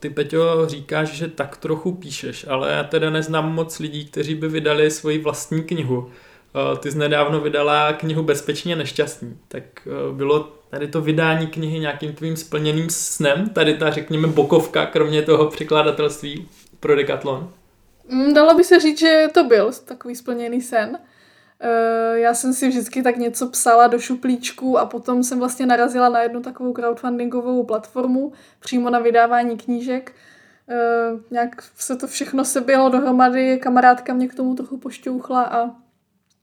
ty, 0.00 0.10
Peťo, 0.10 0.66
říkáš, 0.66 1.08
že 1.08 1.28
tak 1.28 1.56
trochu 1.56 1.92
píšeš, 1.92 2.46
ale 2.48 2.72
já 2.72 2.84
teda 2.84 3.10
neznám 3.10 3.54
moc 3.54 3.78
lidí, 3.78 4.04
kteří 4.06 4.34
by 4.34 4.48
vydali 4.48 4.90
svoji 4.90 5.18
vlastní 5.18 5.62
knihu. 5.62 6.10
Eh, 6.56 6.76
ty 6.76 6.92
jsi 6.92 6.98
nedávno 6.98 7.40
vydala 7.40 7.92
knihu 7.92 8.22
Bezpečně 8.22 8.76
nešťastný. 8.76 9.38
Tak 9.48 9.62
eh, 9.86 9.90
bylo 10.12 10.52
tady 10.70 10.88
to 10.88 11.00
vydání 11.00 11.46
knihy 11.46 11.78
nějakým 11.78 12.12
tvým 12.12 12.36
splněným 12.36 12.90
snem? 12.90 13.48
Tady 13.48 13.74
ta, 13.74 13.90
řekněme, 13.90 14.28
bokovka, 14.28 14.86
kromě 14.86 15.22
toho 15.22 15.46
překladatelství 15.46 16.48
pro 16.80 16.96
Decathlon? 16.96 17.50
Mm, 18.08 18.34
dalo 18.34 18.54
by 18.54 18.64
se 18.64 18.80
říct, 18.80 18.98
že 18.98 19.28
to 19.34 19.44
byl 19.44 19.70
takový 19.84 20.16
splněný 20.16 20.62
sen. 20.62 20.98
Eh, 21.60 22.18
já 22.18 22.34
jsem 22.34 22.52
si 22.52 22.68
vždycky 22.68 23.02
tak 23.02 23.16
něco 23.16 23.48
psala 23.48 23.86
do 23.86 23.98
šuplíčku 23.98 24.78
a 24.78 24.86
potom 24.86 25.22
jsem 25.22 25.38
vlastně 25.38 25.66
narazila 25.66 26.08
na 26.08 26.22
jednu 26.22 26.42
takovou 26.42 26.72
crowdfundingovou 26.72 27.64
platformu 27.64 28.32
přímo 28.60 28.90
na 28.90 28.98
vydávání 28.98 29.56
knížek. 29.56 30.12
Nějak 31.30 31.62
se 31.76 31.96
to 31.96 32.06
všechno 32.06 32.44
sebělo 32.44 32.88
dohromady, 32.88 33.58
kamarádka 33.58 34.14
mě 34.14 34.28
k 34.28 34.34
tomu 34.34 34.54
trochu 34.54 34.78
pošťouchla 34.78 35.42
a 35.42 35.85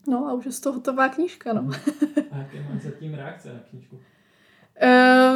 no 0.06 0.26
a 0.28 0.32
už 0.32 0.46
je 0.46 0.52
z 0.52 0.60
toho 0.60 0.74
hotová 0.74 1.08
knížka, 1.08 1.52
no. 1.52 1.70
A 2.30 2.38
jaké 2.38 2.66
máš 2.72 2.82
zatím 2.82 3.14
reakce 3.14 3.48
na 3.48 3.60
knížku? 3.70 3.98
Eh, 4.80 5.34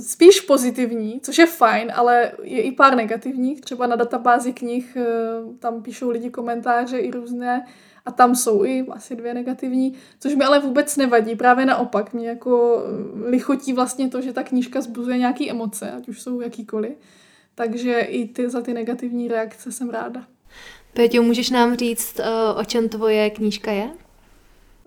spíš 0.00 0.40
pozitivní, 0.40 1.20
což 1.20 1.38
je 1.38 1.46
fajn, 1.46 1.92
ale 1.94 2.32
je 2.42 2.62
i 2.62 2.72
pár 2.72 2.96
negativních. 2.96 3.60
Třeba 3.60 3.86
na 3.86 3.96
databázi 3.96 4.52
knih 4.52 4.96
tam 5.58 5.82
píšou 5.82 6.10
lidi 6.10 6.30
komentáře 6.30 6.98
i 6.98 7.10
různé 7.10 7.66
a 8.06 8.10
tam 8.10 8.34
jsou 8.34 8.64
i 8.64 8.86
asi 8.90 9.16
dvě 9.16 9.34
negativní, 9.34 9.94
což 10.20 10.34
mi 10.34 10.44
ale 10.44 10.60
vůbec 10.60 10.96
nevadí, 10.96 11.36
právě 11.36 11.66
naopak. 11.66 12.12
Mě 12.12 12.28
jako 12.28 12.82
eh, 12.86 13.28
lichotí 13.28 13.72
vlastně 13.72 14.08
to, 14.08 14.20
že 14.20 14.32
ta 14.32 14.42
knížka 14.42 14.80
zbuzuje 14.80 15.18
nějaké 15.18 15.50
emoce, 15.50 15.90
ať 15.90 16.08
už 16.08 16.22
jsou 16.22 16.40
jakýkoliv. 16.40 16.92
Takže 17.54 18.00
i 18.00 18.28
ty 18.28 18.50
za 18.50 18.60
ty 18.60 18.74
negativní 18.74 19.28
reakce 19.28 19.72
jsem 19.72 19.90
ráda. 19.90 20.26
Peťo, 20.94 21.22
můžeš 21.22 21.50
nám 21.50 21.76
říct, 21.76 22.20
eh, 22.20 22.24
o 22.56 22.64
čem 22.64 22.88
tvoje 22.88 23.30
knížka 23.30 23.72
je? 23.72 23.90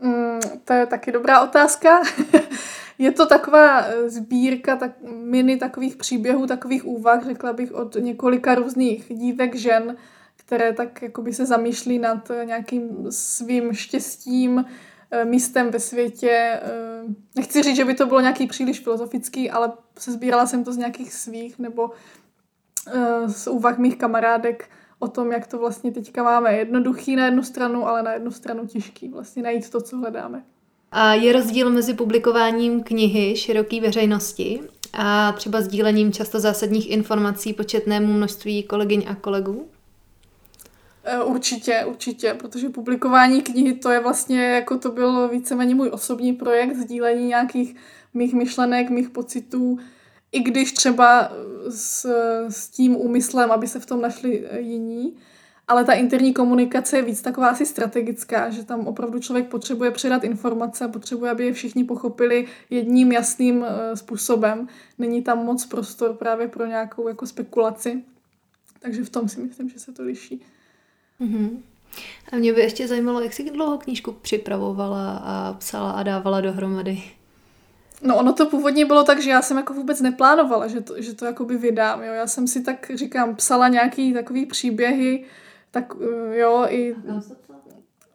Mm, 0.02 0.40
to 0.66 0.74
je 0.74 0.86
taky 0.86 1.12
dobrá 1.12 1.42
otázka. 1.42 2.02
je 2.98 3.12
to 3.12 3.26
taková 3.26 3.82
eh, 3.82 4.10
sbírka 4.10 4.76
tak, 4.76 4.92
mini 5.12 5.58
takových 5.58 5.96
příběhů, 5.96 6.48
takových 6.48 6.86
úvah, 6.86 7.26
řekla 7.26 7.54
bych, 7.54 7.74
od 7.74 7.96
několika 7.96 8.56
různých 8.56 9.06
dívek, 9.10 9.56
žen, 9.56 9.98
které 10.36 10.74
tak 10.74 11.02
jakoby 11.02 11.34
se 11.34 11.46
zamýšlí 11.46 12.00
nad 12.00 12.32
nějakým 12.44 13.12
svým 13.12 13.74
štěstím, 13.74 14.66
eh, 15.12 15.26
místem 15.26 15.72
ve 15.72 15.80
světě. 15.80 16.30
Eh, 16.32 17.04
nechci 17.36 17.64
říct, 17.64 17.76
že 17.76 17.86
by 17.86 17.94
to 17.94 18.06
bylo 18.06 18.22
nějaký 18.22 18.48
příliš 18.48 18.80
filozofický, 18.80 19.52
ale 19.52 19.72
se 20.00 20.12
sbírala 20.12 20.48
jsem 20.48 20.64
to 20.64 20.74
z 20.74 20.78
nějakých 20.78 21.14
svých 21.14 21.60
nebo 21.60 21.92
eh, 22.88 23.30
z 23.30 23.48
úvah 23.48 23.78
mých 23.78 23.98
kamarádek 23.98 24.70
o 25.00 25.08
tom, 25.08 25.32
jak 25.32 25.48
to 25.48 25.58
vlastně 25.58 25.92
teďka 25.92 26.24
máme 26.24 26.54
jednoduchý 26.54 27.16
na 27.16 27.26
jednu 27.26 27.44
stranu, 27.44 27.88
ale 27.88 28.04
na 28.04 28.14
jednu 28.14 28.32
stranu 28.32 28.68
těžký 28.68 29.10
vlastně 29.10 29.44
najít 29.44 29.70
to, 29.70 29.82
co 29.82 29.98
hledáme. 29.98 30.44
A 30.92 31.14
je 31.14 31.34
rozdíl 31.34 31.70
mezi 31.70 31.94
publikováním 31.94 32.84
knihy 32.84 33.36
široké 33.36 33.82
veřejnosti 33.82 34.62
a 34.94 35.32
třeba 35.32 35.62
sdílením 35.62 36.12
často 36.12 36.40
zásadních 36.40 36.90
informací 36.92 37.54
početnému 37.54 38.14
množství 38.14 38.64
kolegyň 38.64 39.06
a 39.08 39.16
kolegů? 39.16 39.70
Eh, 41.04 41.24
určitě, 41.24 41.86
určitě, 41.88 42.34
protože 42.34 42.70
publikování 42.70 43.42
knihy 43.42 43.74
to 43.74 43.90
je 43.90 44.00
vlastně, 44.00 44.44
jako 44.44 44.78
to 44.78 44.92
byl 44.92 45.28
víceméně 45.28 45.76
můj 45.76 45.90
osobní 45.94 46.34
projekt, 46.34 46.76
sdílení 46.76 47.28
nějakých 47.28 47.76
mých 48.14 48.34
myšlenek, 48.34 48.90
mých 48.90 49.10
pocitů, 49.10 49.80
i 50.32 50.40
když 50.40 50.72
třeba 50.72 51.32
s, 51.70 52.06
s 52.50 52.70
tím 52.70 52.96
úmyslem, 52.96 53.52
aby 53.52 53.68
se 53.68 53.80
v 53.80 53.86
tom 53.86 54.02
našli 54.02 54.46
eh, 54.46 54.60
jiní, 54.60 55.18
ale 55.68 55.86
ta 55.86 55.94
interní 55.94 56.34
komunikace 56.34 56.98
je 56.98 57.02
víc 57.02 57.22
taková 57.22 57.48
asi 57.48 57.66
strategická, 57.66 58.50
že 58.50 58.64
tam 58.64 58.88
opravdu 58.88 59.20
člověk 59.20 59.48
potřebuje 59.48 59.92
předat 59.92 60.24
informace, 60.24 60.88
potřebuje, 60.88 61.32
aby 61.32 61.46
je 61.46 61.54
všichni 61.54 61.84
pochopili 61.84 62.48
jedním 62.70 63.12
jasným 63.12 63.66
eh, 63.66 63.98
způsobem. 63.98 64.68
Není 64.98 65.22
tam 65.22 65.46
moc 65.46 65.66
prostor 65.66 66.14
právě 66.14 66.48
pro 66.48 66.66
nějakou 66.66 67.08
jako 67.08 67.28
spekulaci. 67.28 68.04
Takže 68.80 69.04
v 69.04 69.10
tom 69.10 69.30
si 69.30 69.40
myslím, 69.40 69.70
že 69.70 69.80
se 69.80 69.92
to 69.92 70.04
liší. 70.04 70.42
Mm-hmm. 71.22 71.58
A 72.32 72.36
mě 72.36 72.54
by 72.54 72.62
ještě 72.62 72.88
zajímalo, 72.88 73.22
jak 73.22 73.34
jsi 73.34 73.52
dlouho 73.52 73.78
knížku 73.78 74.12
připravovala 74.12 75.18
a 75.18 75.54
psala 75.54 75.92
a 75.92 76.04
dávala 76.04 76.42
dohromady. 76.42 77.04
No 78.02 78.18
ono 78.18 78.34
to 78.34 78.46
původně 78.46 78.86
bylo 78.86 79.04
tak, 79.04 79.22
že 79.22 79.30
já 79.30 79.42
jsem 79.42 79.58
jako 79.58 79.74
vůbec 79.74 80.02
neplánovala, 80.02 80.68
že 80.68 80.82
to, 80.82 81.02
že 81.02 81.14
to 81.14 81.26
jakoby 81.26 81.58
vydám, 81.58 82.04
jo. 82.04 82.14
Já 82.14 82.28
jsem 82.28 82.48
si 82.48 82.62
tak, 82.62 82.92
říkám, 82.96 83.36
psala 83.36 83.68
nějaký 83.68 84.14
takový 84.14 84.46
příběhy, 84.46 85.26
tak 85.72 85.94
eh, 86.02 86.38
jo, 86.38 86.66
i... 86.70 86.96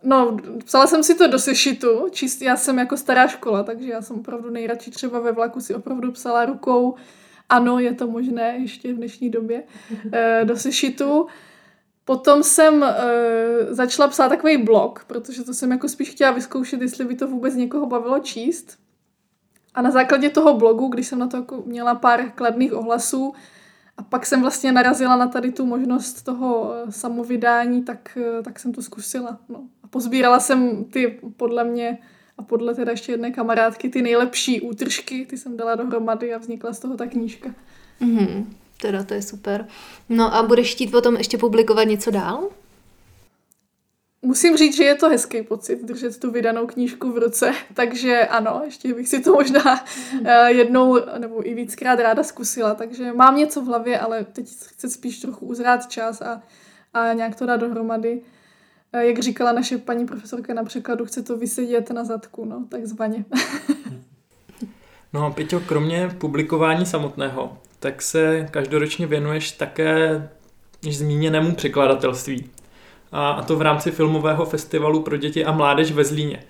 No, 0.05 0.37
psala 0.65 0.87
jsem 0.87 1.03
si 1.03 1.15
to 1.15 1.27
do 1.27 1.39
sešitu, 1.39 2.07
čist, 2.11 2.43
já 2.43 2.57
jsem 2.57 2.79
jako 2.79 2.97
stará 2.97 3.29
škola, 3.29 3.63
takže 3.63 3.91
já 3.91 4.03
jsem 4.03 4.17
opravdu 4.17 4.51
nejradši 4.51 4.91
třeba 4.91 5.21
ve 5.21 5.33
vlaku 5.33 5.61
si 5.61 5.75
opravdu 5.75 6.13
psala 6.13 6.45
rukou, 6.45 6.95
ano, 7.49 7.79
je 7.79 7.95
to 7.95 8.07
možné 8.07 8.57
ještě 8.59 8.93
v 8.93 8.97
dnešní 8.97 9.31
době, 9.31 9.63
eh, 10.13 10.41
do 10.45 10.57
sešitu. 10.57 11.27
Potom 12.05 12.43
jsem 12.43 12.83
uh, 12.83 12.89
začala 13.69 14.09
psát 14.09 14.29
takový 14.29 14.57
blog, 14.57 15.05
protože 15.07 15.45
to 15.45 15.55
jsem 15.55 15.71
jako 15.71 15.89
spíš 15.89 16.11
chtěla 16.11 16.31
vyzkoušet, 16.31 16.83
jestli 16.83 17.05
by 17.05 17.15
to 17.15 17.29
vůbec 17.29 17.55
někoho 17.55 17.87
bavilo 17.87 18.19
číst. 18.19 18.79
A 19.75 19.83
na 19.83 19.91
základě 19.91 20.31
toho 20.31 20.55
blogu, 20.55 20.89
když 20.89 21.07
jsem 21.07 21.19
na 21.19 21.27
to 21.27 21.37
jako 21.37 21.63
měla 21.67 21.95
pár 21.95 22.31
kladných 22.31 22.75
ohlasů, 22.75 23.35
a 23.97 24.03
pak 24.03 24.27
jsem 24.27 24.41
vlastně 24.41 24.73
narazila 24.73 25.17
na 25.17 25.27
tady 25.27 25.53
tu 25.53 25.67
možnost 25.67 26.23
toho 26.23 26.75
eh, 26.75 26.93
samovydání, 26.93 27.83
tak, 27.83 28.19
uh, 28.37 28.43
tak 28.43 28.59
jsem 28.59 28.73
to 28.73 28.83
zkusila. 28.83 29.39
No. 29.49 29.61
A 29.83 29.87
pozbírala 29.87 30.41
jsem 30.41 30.85
ty 30.85 31.21
podle 31.37 31.65
mě 31.65 31.99
a 32.39 32.43
podle 32.43 32.75
teda 32.75 32.91
ještě 32.91 33.13
jedné 33.13 33.31
kamarádky 33.31 33.89
ty 33.89 34.03
nejlepší 34.03 34.61
útržky, 34.61 35.27
ty 35.27 35.39
jsem 35.39 35.57
dala 35.57 35.75
dohromady 35.75 36.35
a 36.35 36.39
vznikla 36.39 36.73
z 36.73 36.79
toho 36.79 36.97
ta 36.97 37.07
knížka. 37.07 37.55
Mm-hmm. 38.01 38.45
Teda 38.81 39.05
to 39.05 39.15
je 39.15 39.23
super. 39.23 39.67
No 40.09 40.35
a 40.35 40.43
budeš 40.43 40.75
chtít 40.75 40.91
potom 40.91 41.17
ještě 41.17 41.39
publikovat 41.39 41.85
něco 41.85 42.11
dál? 42.11 42.49
Musím 44.25 44.57
říct, 44.57 44.77
že 44.77 44.85
je 44.85 44.95
to 44.95 45.09
hezký 45.09 45.43
pocit 45.43 45.85
držet 45.85 46.21
tu 46.21 46.31
vydanou 46.31 46.67
knížku 46.67 47.13
v 47.13 47.19
ruce, 47.19 47.53
takže 47.75 48.21
ano, 48.21 48.63
ještě 48.65 48.95
bych 48.95 49.09
si 49.09 49.21
to 49.21 49.33
možná 49.33 49.85
eh, 50.25 50.53
jednou 50.53 50.99
nebo 51.19 51.49
i 51.49 51.55
víckrát 51.55 52.01
ráda 52.01 52.23
zkusila, 52.23 52.75
takže 52.75 53.13
mám 53.13 53.37
něco 53.37 53.61
v 53.61 53.67
hlavě, 53.67 53.99
ale 53.99 54.25
teď 54.25 54.47
chci 54.49 54.91
spíš 54.91 55.21
trochu 55.21 55.47
uzrát 55.47 55.91
čas 55.91 56.23
a, 56.23 56.43
a 56.95 57.13
nějak 57.13 57.37
to 57.37 57.47
dát 57.47 57.57
dohromady. 57.57 58.23
Eh, 58.93 59.07
jak 59.07 59.19
říkala 59.19 59.53
naše 59.53 59.79
paní 59.79 60.07
profesorka 60.07 60.55
na 60.55 60.65
překladu, 60.65 61.05
chce 61.05 61.23
to 61.23 61.37
vysedět 61.37 61.91
na 61.91 62.05
zadku, 62.05 62.45
no, 62.45 62.65
takzvaně. 62.69 63.25
no, 65.13 65.33
Pěťo, 65.33 65.61
kromě 65.61 66.11
publikování 66.19 66.87
samotného, 66.87 67.59
tak 67.79 68.03
se 68.03 68.49
každoročně 68.51 69.07
věnuješ 69.07 69.53
také 69.53 70.29
zmíněnému 70.91 71.55
překladatelství. 71.55 72.51
A, 73.13 73.43
to 73.43 73.57
v 73.57 73.63
rámci 73.63 73.91
filmového 73.91 74.47
festivalu 74.47 75.03
pro 75.03 75.17
děti 75.17 75.45
a 75.45 75.53
mládež 75.53 75.93
ve 75.93 76.05
Zlíně. 76.05 76.45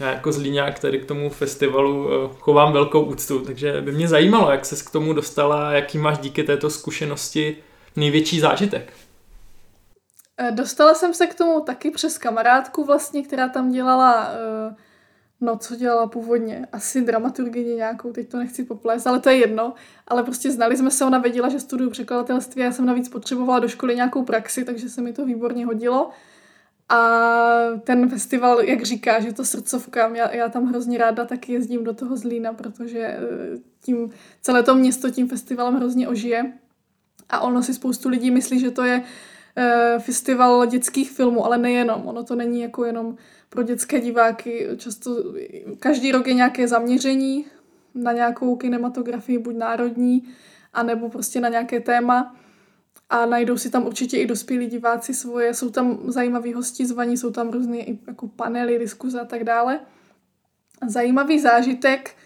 Já 0.00 0.10
jako 0.10 0.32
Zlíňák 0.32 0.76
který 0.76 1.00
k 1.00 1.04
tomu 1.04 1.30
festivalu 1.30 2.08
chovám 2.38 2.72
velkou 2.72 3.02
úctu, 3.02 3.38
takže 3.38 3.80
by 3.80 3.92
mě 3.92 4.08
zajímalo, 4.08 4.50
jak 4.50 4.64
ses 4.64 4.82
k 4.82 4.90
tomu 4.90 5.12
dostala 5.12 5.68
a 5.68 5.72
jaký 5.72 5.98
máš 5.98 6.18
díky 6.18 6.42
této 6.42 6.70
zkušenosti 6.70 7.56
největší 7.96 8.40
zážitek. 8.40 8.92
E, 10.38 10.50
dostala 10.50 10.94
jsem 10.94 11.14
se 11.14 11.26
k 11.26 11.34
tomu 11.34 11.60
taky 11.60 11.90
přes 11.90 12.18
kamarádku 12.18 12.84
vlastně, 12.84 13.22
která 13.22 13.48
tam 13.48 13.72
dělala 13.72 14.28
uh 14.68 14.74
No, 15.40 15.56
co 15.56 15.76
dělala 15.76 16.06
původně? 16.06 16.66
Asi 16.72 17.02
dramaturgině 17.02 17.74
nějakou, 17.74 18.12
teď 18.12 18.28
to 18.28 18.36
nechci 18.36 18.64
poplést, 18.64 19.06
ale 19.06 19.20
to 19.20 19.30
je 19.30 19.36
jedno. 19.36 19.74
Ale 20.08 20.22
prostě 20.22 20.50
znali 20.50 20.76
jsme 20.76 20.90
se, 20.90 21.04
ona 21.04 21.18
věděla, 21.18 21.48
že 21.48 21.60
studuju 21.60 21.90
překladatelství 21.90 22.62
já 22.62 22.72
jsem 22.72 22.86
navíc 22.86 23.08
potřebovala 23.08 23.58
do 23.58 23.68
školy 23.68 23.96
nějakou 23.96 24.24
praxi, 24.24 24.64
takže 24.64 24.88
se 24.88 25.00
mi 25.00 25.12
to 25.12 25.24
výborně 25.24 25.66
hodilo. 25.66 26.10
A 26.88 26.98
ten 27.84 28.08
festival, 28.08 28.60
jak 28.60 28.82
říká, 28.82 29.20
že 29.20 29.32
to 29.32 29.44
srdcovka, 29.44 30.16
já, 30.16 30.34
já 30.34 30.48
tam 30.48 30.66
hrozně 30.66 30.98
ráda 30.98 31.24
taky 31.24 31.52
jezdím 31.52 31.84
do 31.84 31.94
toho 31.94 32.16
Zlína, 32.16 32.52
protože 32.52 32.98
eh, 32.98 33.18
tím 33.80 34.10
celé 34.40 34.62
to 34.62 34.74
město 34.74 35.10
tím 35.10 35.28
festivalem 35.28 35.74
hrozně 35.74 36.08
ožije. 36.08 36.52
A 37.28 37.40
ono 37.40 37.62
si 37.62 37.74
spoustu 37.74 38.08
lidí 38.08 38.30
myslí, 38.30 38.60
že 38.60 38.70
to 38.70 38.84
je 38.84 39.02
festival 39.98 40.66
dětských 40.66 41.10
filmů, 41.10 41.44
ale 41.44 41.58
nejenom. 41.58 42.06
Ono 42.06 42.24
to 42.24 42.34
není 42.34 42.60
jako 42.60 42.84
jenom 42.84 43.16
pro 43.48 43.62
dětské 43.62 44.00
diváky. 44.00 44.68
Často 44.76 45.24
každý 45.78 46.12
rok 46.12 46.26
je 46.26 46.34
nějaké 46.34 46.68
zaměření 46.68 47.46
na 47.94 48.12
nějakou 48.12 48.56
kinematografii, 48.56 49.38
buď 49.38 49.56
národní, 49.56 50.28
anebo 50.72 51.08
prostě 51.08 51.40
na 51.40 51.48
nějaké 51.48 51.80
téma 51.80 52.36
a 53.10 53.26
najdou 53.26 53.56
si 53.56 53.70
tam 53.70 53.86
určitě 53.86 54.16
i 54.16 54.26
dospělí 54.26 54.66
diváci 54.66 55.14
svoje, 55.14 55.54
jsou 55.54 55.70
tam 55.70 55.98
zajímaví 56.06 56.52
hosti 56.52 56.86
zvaní, 56.86 57.16
jsou 57.16 57.30
tam 57.30 57.50
různé 57.50 57.78
jako 58.06 58.28
panely, 58.28 58.78
diskuze 58.78 59.20
a 59.20 59.24
tak 59.24 59.44
dále. 59.44 59.80
Zajímavý 60.86 61.40
zážitek, 61.40 62.16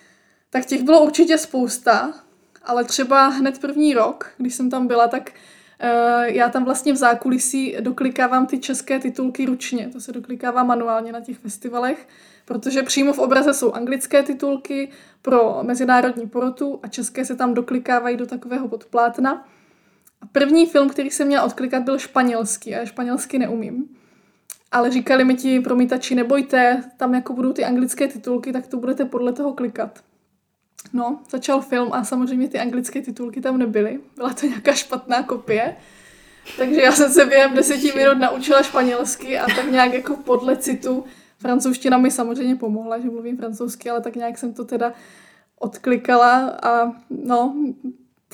tak 0.50 0.66
těch 0.66 0.82
bylo 0.82 1.04
určitě 1.04 1.38
spousta, 1.38 2.14
ale 2.62 2.84
třeba 2.84 3.26
hned 3.26 3.58
první 3.58 3.94
rok, 3.94 4.30
když 4.38 4.54
jsem 4.54 4.70
tam 4.70 4.87
byla, 4.87 5.08
tak 5.08 5.30
já 6.24 6.48
tam 6.48 6.64
vlastně 6.64 6.92
v 6.92 6.96
zákulisí 6.96 7.76
doklikávám 7.80 8.46
ty 8.46 8.58
české 8.58 8.98
titulky 8.98 9.44
ručně, 9.44 9.88
to 9.88 10.00
se 10.00 10.12
doklikává 10.12 10.64
manuálně 10.64 11.12
na 11.12 11.20
těch 11.20 11.38
festivalech, 11.38 12.08
protože 12.44 12.82
přímo 12.82 13.12
v 13.12 13.18
obraze 13.18 13.54
jsou 13.54 13.72
anglické 13.72 14.22
titulky 14.22 14.90
pro 15.22 15.58
mezinárodní 15.62 16.28
porotu 16.28 16.80
a 16.82 16.88
české 16.88 17.24
se 17.24 17.37
tam 17.37 17.54
doklikávají 17.54 18.16
do 18.16 18.26
takového 18.26 18.68
podplátna. 18.68 19.48
První 20.32 20.66
film, 20.66 20.88
který 20.88 21.10
jsem 21.10 21.26
měla 21.26 21.44
odklikat, 21.44 21.82
byl 21.82 21.98
španělský 21.98 22.74
a 22.74 22.78
já 22.78 22.84
španělsky 22.84 23.38
neumím. 23.38 23.88
Ale 24.72 24.90
říkali 24.90 25.24
mi 25.24 25.34
ti 25.34 25.60
promítači, 25.60 26.14
nebojte, 26.14 26.84
tam 26.96 27.14
jako 27.14 27.32
budou 27.32 27.52
ty 27.52 27.64
anglické 27.64 28.08
titulky, 28.08 28.52
tak 28.52 28.66
to 28.66 28.76
budete 28.76 29.04
podle 29.04 29.32
toho 29.32 29.52
klikat. 29.52 29.98
No, 30.92 31.20
začal 31.30 31.60
film 31.60 31.92
a 31.92 32.04
samozřejmě 32.04 32.48
ty 32.48 32.58
anglické 32.58 33.02
titulky 33.02 33.40
tam 33.40 33.58
nebyly. 33.58 34.00
Byla 34.16 34.32
to 34.32 34.46
nějaká 34.46 34.72
špatná 34.72 35.22
kopie. 35.22 35.76
Takže 36.56 36.82
já 36.82 36.92
jsem 36.92 37.12
se 37.12 37.26
během 37.26 37.54
deseti 37.54 37.92
minut 37.96 38.18
naučila 38.18 38.62
španělsky 38.62 39.38
a 39.38 39.46
tak 39.46 39.70
nějak 39.70 39.92
jako 39.92 40.16
podle 40.16 40.56
citu. 40.56 41.04
Francouzština 41.38 41.98
mi 41.98 42.10
samozřejmě 42.10 42.56
pomohla, 42.56 42.98
že 42.98 43.10
mluvím 43.10 43.36
francouzsky, 43.36 43.90
ale 43.90 44.00
tak 44.00 44.16
nějak 44.16 44.38
jsem 44.38 44.54
to 44.54 44.64
teda 44.64 44.92
odklikala 45.58 46.48
a 46.62 46.92
no, 47.10 47.54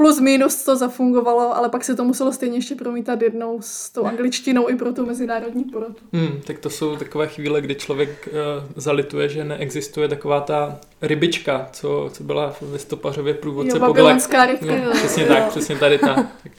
plus 0.00 0.20
minus 0.20 0.64
to 0.64 0.76
zafungovalo, 0.76 1.56
ale 1.56 1.68
pak 1.68 1.84
se 1.84 1.94
to 1.94 2.04
muselo 2.04 2.32
stejně 2.32 2.58
ještě 2.58 2.74
promítat 2.74 3.22
jednou 3.22 3.58
s 3.62 3.90
tou 3.90 4.04
angličtinou 4.04 4.68
i 4.68 4.76
pro 4.76 4.92
tu 4.92 5.06
mezinárodní 5.06 5.64
porotu. 5.64 6.04
Hmm, 6.12 6.40
tak 6.46 6.58
to 6.58 6.70
jsou 6.70 6.96
takové 6.96 7.28
chvíle, 7.28 7.60
kdy 7.60 7.74
člověk 7.74 8.28
uh, 8.32 8.64
zalituje, 8.76 9.28
že 9.28 9.44
neexistuje 9.44 10.08
taková 10.08 10.40
ta 10.40 10.78
rybička, 11.02 11.68
co, 11.72 12.10
co 12.12 12.24
byla 12.24 12.50
v 12.50 12.62
listopařově 12.72 13.34
průvodce 13.34 13.76
jo, 13.76 13.80
babylonská 13.80 14.46
rybka. 14.46 14.76
No, 14.84 14.92
přesně 14.92 15.26
tak, 15.26 15.48
přesně 15.48 15.76
tady 15.76 15.98
ta. 15.98 16.14
Tak 16.14 16.52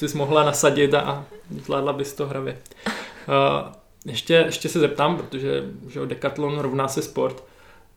to 0.00 0.08
jsi 0.08 0.18
mohla 0.18 0.44
nasadit 0.44 0.94
a, 0.94 1.00
a 1.00 1.24
zvládla 1.50 1.92
bys 1.92 2.12
to 2.12 2.26
hravě. 2.26 2.58
Uh, 2.86 3.72
ještě, 4.12 4.34
ještě 4.34 4.68
se 4.68 4.80
zeptám, 4.80 5.16
protože 5.16 5.64
že 5.88 6.06
Decathlon 6.06 6.58
rovná 6.58 6.88
se 6.88 7.02
sport. 7.02 7.44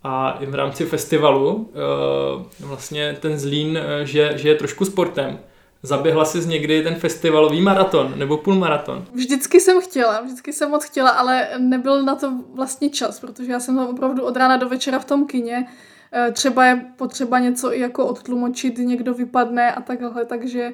A 0.10 0.38
i 0.40 0.46
v 0.46 0.56
rámci 0.56 0.86
festivalu 0.86 1.70
eh, 1.70 2.66
vlastně 2.66 3.18
ten 3.20 3.40
Zlín, 3.40 3.78
eh, 3.78 4.06
že, 4.06 4.34
že 4.36 4.50
je 4.50 4.56
trošku 4.56 4.86
sportem. 4.86 5.40
Zaběhla 5.84 6.26
jsi 6.26 6.48
někdy 6.48 6.84
ten 6.84 6.96
festivalový 6.96 7.62
maraton 7.62 8.14
nebo 8.16 8.38
půlmaraton? 8.38 9.06
Vždycky 9.14 9.60
jsem 9.60 9.82
chtěla, 9.82 10.22
vždycky 10.22 10.54
jsem 10.54 10.70
moc 10.70 10.86
chtěla, 10.86 11.10
ale 11.10 11.48
nebyl 11.58 12.04
na 12.04 12.16
to 12.16 12.34
vlastně 12.54 12.90
čas, 12.90 13.20
protože 13.20 13.52
já 13.52 13.60
jsem 13.60 13.80
opravdu 13.80 14.24
od 14.24 14.38
rána 14.38 14.58
do 14.58 14.70
večera 14.70 15.00
v 15.00 15.06
tom 15.06 15.28
kině. 15.28 15.68
Eh, 16.12 16.32
třeba 16.32 16.66
je 16.66 16.86
potřeba 16.98 17.40
něco 17.40 17.74
i 17.74 17.80
jako 17.80 18.06
odtlumočit, 18.06 18.78
někdo 18.78 19.14
vypadne 19.14 19.72
a 19.72 19.82
takhle, 19.82 20.26
takže 20.26 20.72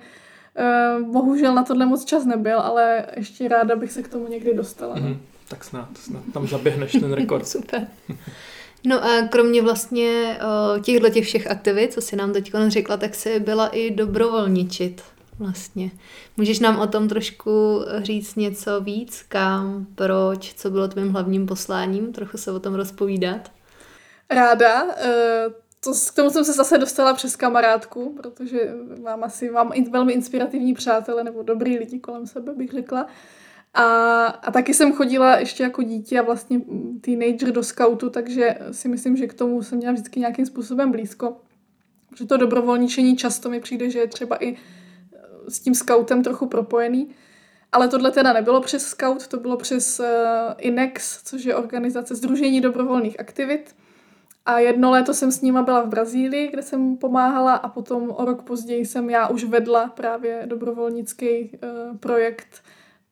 bohužel 1.11 1.55
na 1.55 1.63
tohle 1.63 1.85
moc 1.85 2.05
čas 2.05 2.25
nebyl, 2.25 2.59
ale 2.59 3.05
ještě 3.15 3.47
ráda 3.47 3.75
bych 3.75 3.91
se 3.91 4.03
k 4.03 4.07
tomu 4.07 4.27
někdy 4.27 4.53
dostala. 4.53 4.95
Mm, 4.95 5.21
tak 5.47 5.63
snad, 5.63 5.87
snad 5.95 6.21
tam 6.33 6.47
zaběhneš 6.47 6.91
ten 6.91 7.13
rekord. 7.13 7.47
Super. 7.57 7.87
No 8.85 9.03
a 9.03 9.27
kromě 9.31 9.61
vlastně 9.61 10.39
těchto 10.83 11.09
těch 11.09 11.25
všech 11.25 11.51
aktivit, 11.51 11.93
co 11.93 12.01
si 12.01 12.15
nám 12.15 12.33
teď 12.33 12.51
řekla, 12.67 12.97
tak 12.97 13.15
si 13.15 13.39
byla 13.39 13.67
i 13.67 13.91
dobrovolničit 13.91 15.01
vlastně. 15.39 15.91
Můžeš 16.37 16.59
nám 16.59 16.79
o 16.79 16.87
tom 16.87 17.07
trošku 17.07 17.81
říct 17.97 18.35
něco 18.35 18.81
víc, 18.81 19.25
kam, 19.29 19.85
proč, 19.95 20.53
co 20.53 20.69
bylo 20.69 20.87
tvým 20.87 21.09
hlavním 21.09 21.45
posláním, 21.45 22.13
trochu 22.13 22.37
se 22.37 22.51
o 22.51 22.59
tom 22.59 22.73
rozpovídat? 22.73 23.51
Ráda. 24.29 24.95
E, 24.97 25.45
to, 25.83 25.91
k 26.11 26.15
tomu 26.15 26.29
jsem 26.29 26.45
se 26.45 26.53
zase 26.53 26.77
dostala 26.77 27.13
přes 27.13 27.35
kamarádku, 27.35 28.17
protože 28.21 28.73
mám 29.03 29.23
asi 29.23 29.49
mám 29.49 29.71
velmi 29.91 30.13
inspirativní 30.13 30.73
přátele 30.73 31.23
nebo 31.23 31.43
dobrý 31.43 31.77
lidi 31.77 31.99
kolem 31.99 32.27
sebe, 32.27 32.53
bych 32.53 32.71
řekla. 32.71 33.07
A, 33.73 34.25
a 34.25 34.51
taky 34.51 34.73
jsem 34.73 34.93
chodila 34.93 35.37
ještě 35.37 35.63
jako 35.63 35.83
dítě 35.83 36.19
a 36.19 36.23
vlastně 36.23 36.61
teenager 37.01 37.51
do 37.51 37.63
scoutu, 37.63 38.09
takže 38.09 38.57
si 38.71 38.87
myslím, 38.87 39.17
že 39.17 39.27
k 39.27 39.33
tomu 39.33 39.63
jsem 39.63 39.77
měla 39.77 39.93
vždycky 39.93 40.19
nějakým 40.19 40.45
způsobem 40.45 40.91
blízko. 40.91 41.37
Že 42.17 42.25
to 42.25 42.37
dobrovolničení 42.37 43.17
často 43.17 43.49
mi 43.49 43.59
přijde, 43.59 43.89
že 43.89 43.99
je 43.99 44.07
třeba 44.07 44.35
i 44.35 44.53
eh, 44.53 44.57
s 45.47 45.59
tím 45.59 45.75
scoutem 45.75 46.23
trochu 46.23 46.47
propojený. 46.47 47.09
Ale 47.71 47.87
tohle 47.87 48.11
teda 48.11 48.33
nebylo 48.33 48.61
přes 48.61 48.87
Scout, 48.87 49.27
to 49.27 49.37
bylo 49.37 49.57
přes 49.57 49.99
uh, 49.99 50.05
INEX, 50.57 51.23
což 51.23 51.45
je 51.45 51.55
organizace 51.55 52.15
Združení 52.15 52.61
dobrovolných 52.61 53.19
aktivit. 53.19 53.75
A 54.45 54.59
jedno 54.59 54.91
léto 54.91 55.13
jsem 55.13 55.31
s 55.31 55.41
nima 55.41 55.61
byla 55.61 55.81
v 55.81 55.87
Brazílii, 55.87 56.47
kde 56.47 56.61
jsem 56.61 56.97
pomáhala 56.97 57.55
a 57.55 57.69
potom 57.69 58.13
o 58.17 58.25
rok 58.25 58.41
později 58.41 58.85
jsem 58.85 59.09
já 59.09 59.27
už 59.27 59.43
vedla 59.43 59.87
právě 59.87 60.43
dobrovolnický 60.45 61.51
uh, 61.63 61.97
projekt 61.97 62.63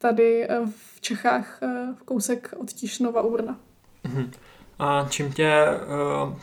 tady 0.01 0.47
eh, 0.49 0.59
v 0.95 1.01
Čechách 1.01 1.59
eh, 1.61 1.67
v 1.99 2.03
kousek 2.03 2.53
od 2.57 2.73
Tišnova 2.73 3.21
u 3.21 3.31
Brna. 3.31 3.59
Uh-huh. 4.05 4.29
A 4.79 5.07
čím 5.09 5.33
tě 5.33 5.47
eh, 5.47 5.77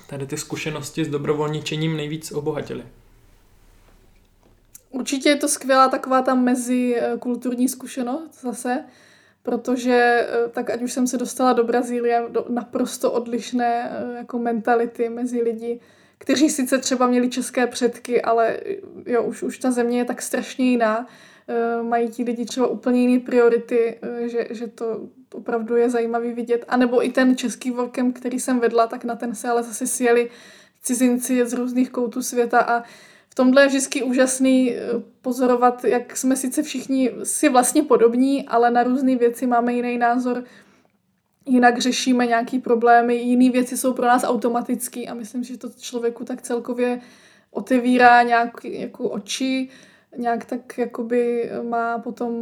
tady 0.09 0.27
ty 0.27 0.37
zkušenosti 0.37 1.05
s 1.05 1.09
dobrovolničením 1.09 1.97
nejvíc 1.97 2.33
obohatily? 2.33 2.85
Určitě 4.91 5.29
je 5.29 5.37
to 5.37 5.49
skvělá 5.49 5.89
taková 5.89 6.23
ta 6.23 6.35
mezikulturní 6.35 7.69
zkušenost 7.69 8.41
zase, 8.41 8.85
protože 9.43 10.29
tak 10.53 10.71
ať 10.71 10.83
už 10.83 10.93
jsem 10.93 11.07
se 11.07 11.19
dostala 11.19 11.53
do 11.53 11.65
Brazílie, 11.65 12.25
do 12.31 12.45
naprosto 12.49 13.13
odlišné 13.13 13.91
jako 14.17 14.39
mentality 14.39 15.09
mezi 15.09 15.43
lidi, 15.43 15.81
kteří 16.19 16.51
sice 16.51 16.79
třeba 16.79 17.07
měli 17.07 17.29
české 17.29 17.67
předky, 17.67 18.23
ale 18.23 18.61
jo, 19.07 19.23
už, 19.23 19.43
už 19.43 19.59
ta 19.59 19.71
země 19.71 19.99
je 19.99 20.05
tak 20.05 20.23
strašně 20.23 20.71
jiná, 20.71 21.07
Eh, 21.51 21.83
mají 21.83 22.09
ti 22.09 22.23
lidi 22.23 22.45
třeba 22.45 22.67
úplně 22.67 23.01
jiné 23.01 23.21
priority, 23.21 23.99
eh, 24.03 24.29
že, 24.29 24.47
že 24.51 24.67
to 24.67 25.01
opravdu 25.33 25.77
je 25.77 25.91
zajímavý 25.91 26.33
vidět. 26.33 26.65
A 26.69 26.77
nebo 26.77 27.05
i 27.05 27.11
ten 27.11 27.37
český 27.37 27.71
workem, 27.71 28.13
který 28.13 28.41
jsem 28.41 28.61
vedla, 28.61 28.87
tak 28.87 29.05
na 29.05 29.17
ten 29.17 29.35
se 29.35 29.49
ale 29.49 29.63
zase 29.63 29.87
sjeli 29.87 30.31
cizinci 30.83 31.47
z 31.47 31.53
různých 31.53 31.91
koutů 31.91 32.23
světa 32.23 32.59
a 32.59 32.83
v 33.29 33.35
tomhle 33.35 33.63
je 33.63 33.69
vždycky 33.69 34.03
úžasný 34.03 34.75
eh, 34.75 34.81
pozorovat, 35.23 35.85
jak 35.85 36.17
jsme 36.17 36.37
sice 36.37 36.63
všichni 36.63 37.13
si 37.23 37.49
vlastně 37.49 37.83
podobní, 37.83 38.49
ale 38.49 38.71
na 38.71 38.83
různé 38.83 39.17
věci 39.17 39.47
máme 39.47 39.73
jiný 39.73 39.99
názor, 39.99 40.45
jinak 41.49 41.79
řešíme 41.79 42.27
nějaký 42.27 42.59
problémy, 42.59 43.17
jiné 43.17 43.51
věci 43.51 43.77
jsou 43.77 43.93
pro 43.93 44.07
nás 44.07 44.25
automatické 44.25 45.07
a 45.07 45.15
myslím, 45.15 45.45
že 45.45 45.59
to 45.59 45.69
člověku 45.81 46.25
tak 46.25 46.43
celkově 46.43 47.01
otevírá 47.51 48.23
nějak 48.23 48.65
jako 48.65 49.09
oči, 49.09 49.69
nějak 50.17 50.45
tak 50.45 50.79
jakoby 50.79 51.51
má 51.69 51.99
potom 51.99 52.33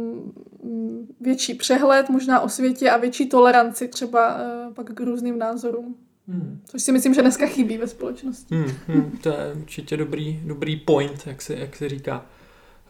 mm, 0.63 1.07
větší 1.21 1.53
přehled 1.53 2.09
možná 2.09 2.39
o 2.39 2.49
světě 2.49 2.89
a 2.89 2.97
větší 2.97 3.29
toleranci 3.29 3.87
třeba 3.87 4.35
uh, 4.35 4.73
pak 4.73 4.93
k 4.93 4.99
různým 4.99 5.39
názorům. 5.39 5.95
Hmm. 6.27 6.61
Což 6.65 6.83
si 6.83 6.91
myslím, 6.91 7.13
že 7.13 7.21
dneska 7.21 7.45
chybí 7.45 7.77
ve 7.77 7.87
společnosti. 7.87 8.55
Hmm, 8.55 8.71
hmm, 8.87 9.19
to 9.23 9.29
je 9.29 9.53
určitě 9.61 9.97
dobrý, 9.97 10.41
dobrý 10.45 10.75
point, 10.75 11.27
jak 11.27 11.41
se, 11.41 11.55
jak 11.55 11.75
se 11.75 11.89
říká. 11.89 12.25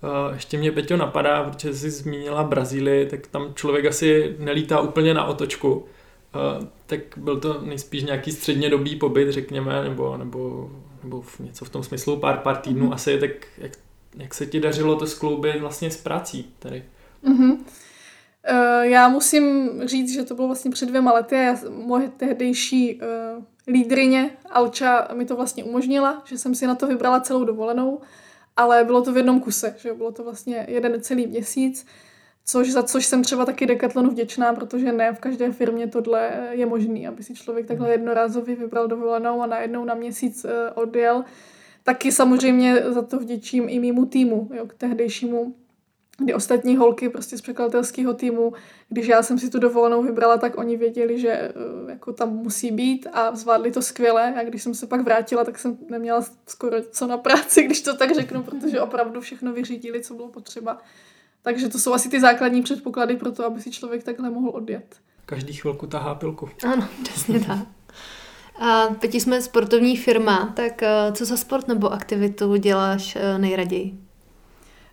Uh, 0.04 0.34
ještě 0.34 0.58
mě, 0.58 0.72
Peťo, 0.72 0.98
napadá, 0.98 1.44
protože 1.44 1.74
jsi 1.74 1.92
zmínila 1.92 2.44
Brazílii, 2.44 3.06
tak 3.06 3.28
tam 3.28 3.54
člověk 3.54 3.86
asi 3.86 4.36
nelítá 4.40 4.80
úplně 4.80 5.14
na 5.14 5.26
otočku. 5.26 5.86
Uh, 6.36 6.68
tak 6.86 7.00
byl 7.18 7.40
to 7.40 7.62
nejspíš 7.62 8.04
nějaký 8.04 8.32
střednědobý 8.32 8.96
pobyt, 8.96 9.32
řekněme, 9.32 9.84
nebo, 9.84 10.18
nebo, 10.18 10.72
nebo 11.04 11.22
v 11.22 11.40
něco 11.40 11.66
v 11.66 11.70
tom 11.70 11.84
smyslu, 11.84 12.18
pár, 12.18 12.38
pár 12.38 12.58
týdnů 12.58 12.90
mm-hmm. 12.90 12.94
asi, 12.94 13.20
tak 13.20 13.32
jak 13.58 13.72
jak 14.18 14.34
se 14.34 14.46
ti 14.46 14.60
dařilo 14.60 14.96
to 14.96 15.08
skloubit 15.08 15.60
vlastně 15.60 15.92
s 15.92 15.98
prací 15.98 16.54
tady? 16.60 16.84
Mm-hmm. 17.24 17.52
Uh, 17.52 18.82
já 18.82 19.10
musím 19.10 19.72
říct, 19.86 20.14
že 20.14 20.24
to 20.24 20.36
bylo 20.36 20.48
vlastně 20.48 20.72
před 20.72 20.86
dvěma 20.86 21.14
lety 21.14 21.36
a 21.36 21.40
já, 21.40 21.58
moje 21.70 22.10
tehdejší 22.10 22.96
uh, 22.96 23.44
lídrině 23.68 24.30
Alča 24.50 25.08
mi 25.14 25.26
to 25.26 25.36
vlastně 25.36 25.64
umožnila, 25.64 26.22
že 26.26 26.38
jsem 26.38 26.56
si 26.56 26.68
na 26.68 26.76
to 26.76 26.88
vybrala 26.88 27.20
celou 27.20 27.44
dovolenou, 27.44 28.02
ale 28.58 28.84
bylo 28.84 29.02
to 29.02 29.14
v 29.14 29.18
jednom 29.18 29.40
kuse, 29.40 29.76
že 29.78 29.94
bylo 29.94 30.12
to 30.12 30.24
vlastně 30.24 30.66
jeden 30.70 31.02
celý 31.02 31.28
měsíc, 31.28 31.86
Což 32.50 32.72
za 32.72 32.84
což 32.84 33.06
jsem 33.06 33.24
třeba 33.24 33.46
taky 33.46 33.66
Decathlonu 33.66 34.10
vděčná, 34.10 34.54
protože 34.54 34.92
ne 34.92 35.14
v 35.14 35.20
každé 35.20 35.52
firmě 35.52 35.88
tohle 35.88 36.50
je 36.52 36.66
možný, 36.66 37.08
aby 37.08 37.24
si 37.24 37.34
člověk 37.34 37.66
takhle 37.66 37.92
jednorázově 37.92 38.56
vybral 38.56 38.88
dovolenou 38.88 39.42
a 39.42 39.46
najednou 39.46 39.86
na 39.86 39.94
měsíc 39.94 40.46
eh, 40.46 40.72
odjel. 40.72 41.24
Taky 41.84 42.12
samozřejmě 42.12 42.84
za 42.88 43.02
to 43.02 43.20
vděčím 43.20 43.70
i 43.70 43.80
mýmu 43.80 44.06
týmu, 44.06 44.50
jo, 44.54 44.66
k 44.68 44.74
tehdejšímu 44.74 45.56
kdy 46.20 46.34
ostatní 46.34 46.78
holky 46.78 47.10
prostě 47.10 47.38
z 47.38 47.42
překladatelského 47.42 48.14
týmu, 48.14 48.54
když 48.90 49.08
já 49.08 49.24
jsem 49.24 49.40
si 49.40 49.50
tu 49.50 49.60
dovolenou 49.60 50.04
vybrala, 50.04 50.38
tak 50.38 50.58
oni 50.58 50.78
věděli, 50.78 51.20
že 51.20 51.30
eh, 51.30 51.54
jako 51.90 52.14
tam 52.14 52.36
musí 52.36 52.72
být 52.72 53.08
a 53.14 53.36
zvládli 53.36 53.72
to 53.72 53.82
skvěle 53.82 54.34
a 54.40 54.44
když 54.44 54.64
jsem 54.64 54.74
se 54.74 54.88
pak 54.88 55.02
vrátila, 55.02 55.44
tak 55.44 55.60
jsem 55.60 55.78
neměla 55.90 56.26
skoro 56.48 56.82
co 56.82 57.08
na 57.08 57.18
práci, 57.18 57.64
když 57.66 57.82
to 57.82 57.98
tak 57.98 58.16
řeknu, 58.16 58.44
protože 58.44 58.82
opravdu 58.82 59.22
všechno 59.22 59.54
vyřídili, 59.54 60.02
co 60.02 60.14
bylo 60.14 60.28
potřeba. 60.28 60.82
Takže 61.48 61.70
to 61.70 61.80
jsou 61.80 61.94
asi 61.94 62.10
ty 62.10 62.20
základní 62.20 62.62
předpoklady 62.62 63.16
pro 63.16 63.32
to, 63.32 63.46
aby 63.46 63.62
si 63.62 63.72
člověk 63.72 64.04
takhle 64.04 64.30
mohl 64.30 64.50
odjet. 64.50 64.96
Každý 65.26 65.54
chvilku 65.54 65.88
tahá 65.88 66.16
pilku. 66.16 66.50
Ano, 66.72 66.88
přesně 67.04 67.40
tak. 67.40 67.60
A 68.60 68.88
teď 68.88 69.16
jsme 69.16 69.42
sportovní 69.42 69.98
firma, 69.98 70.54
tak 70.56 70.84
eh, 70.84 71.12
co 71.14 71.26
za 71.26 71.38
sport 71.38 71.68
nebo 71.68 71.94
aktivitu 71.94 72.56
děláš 72.56 73.16
eh, 73.16 73.38
nejraději? 73.38 74.00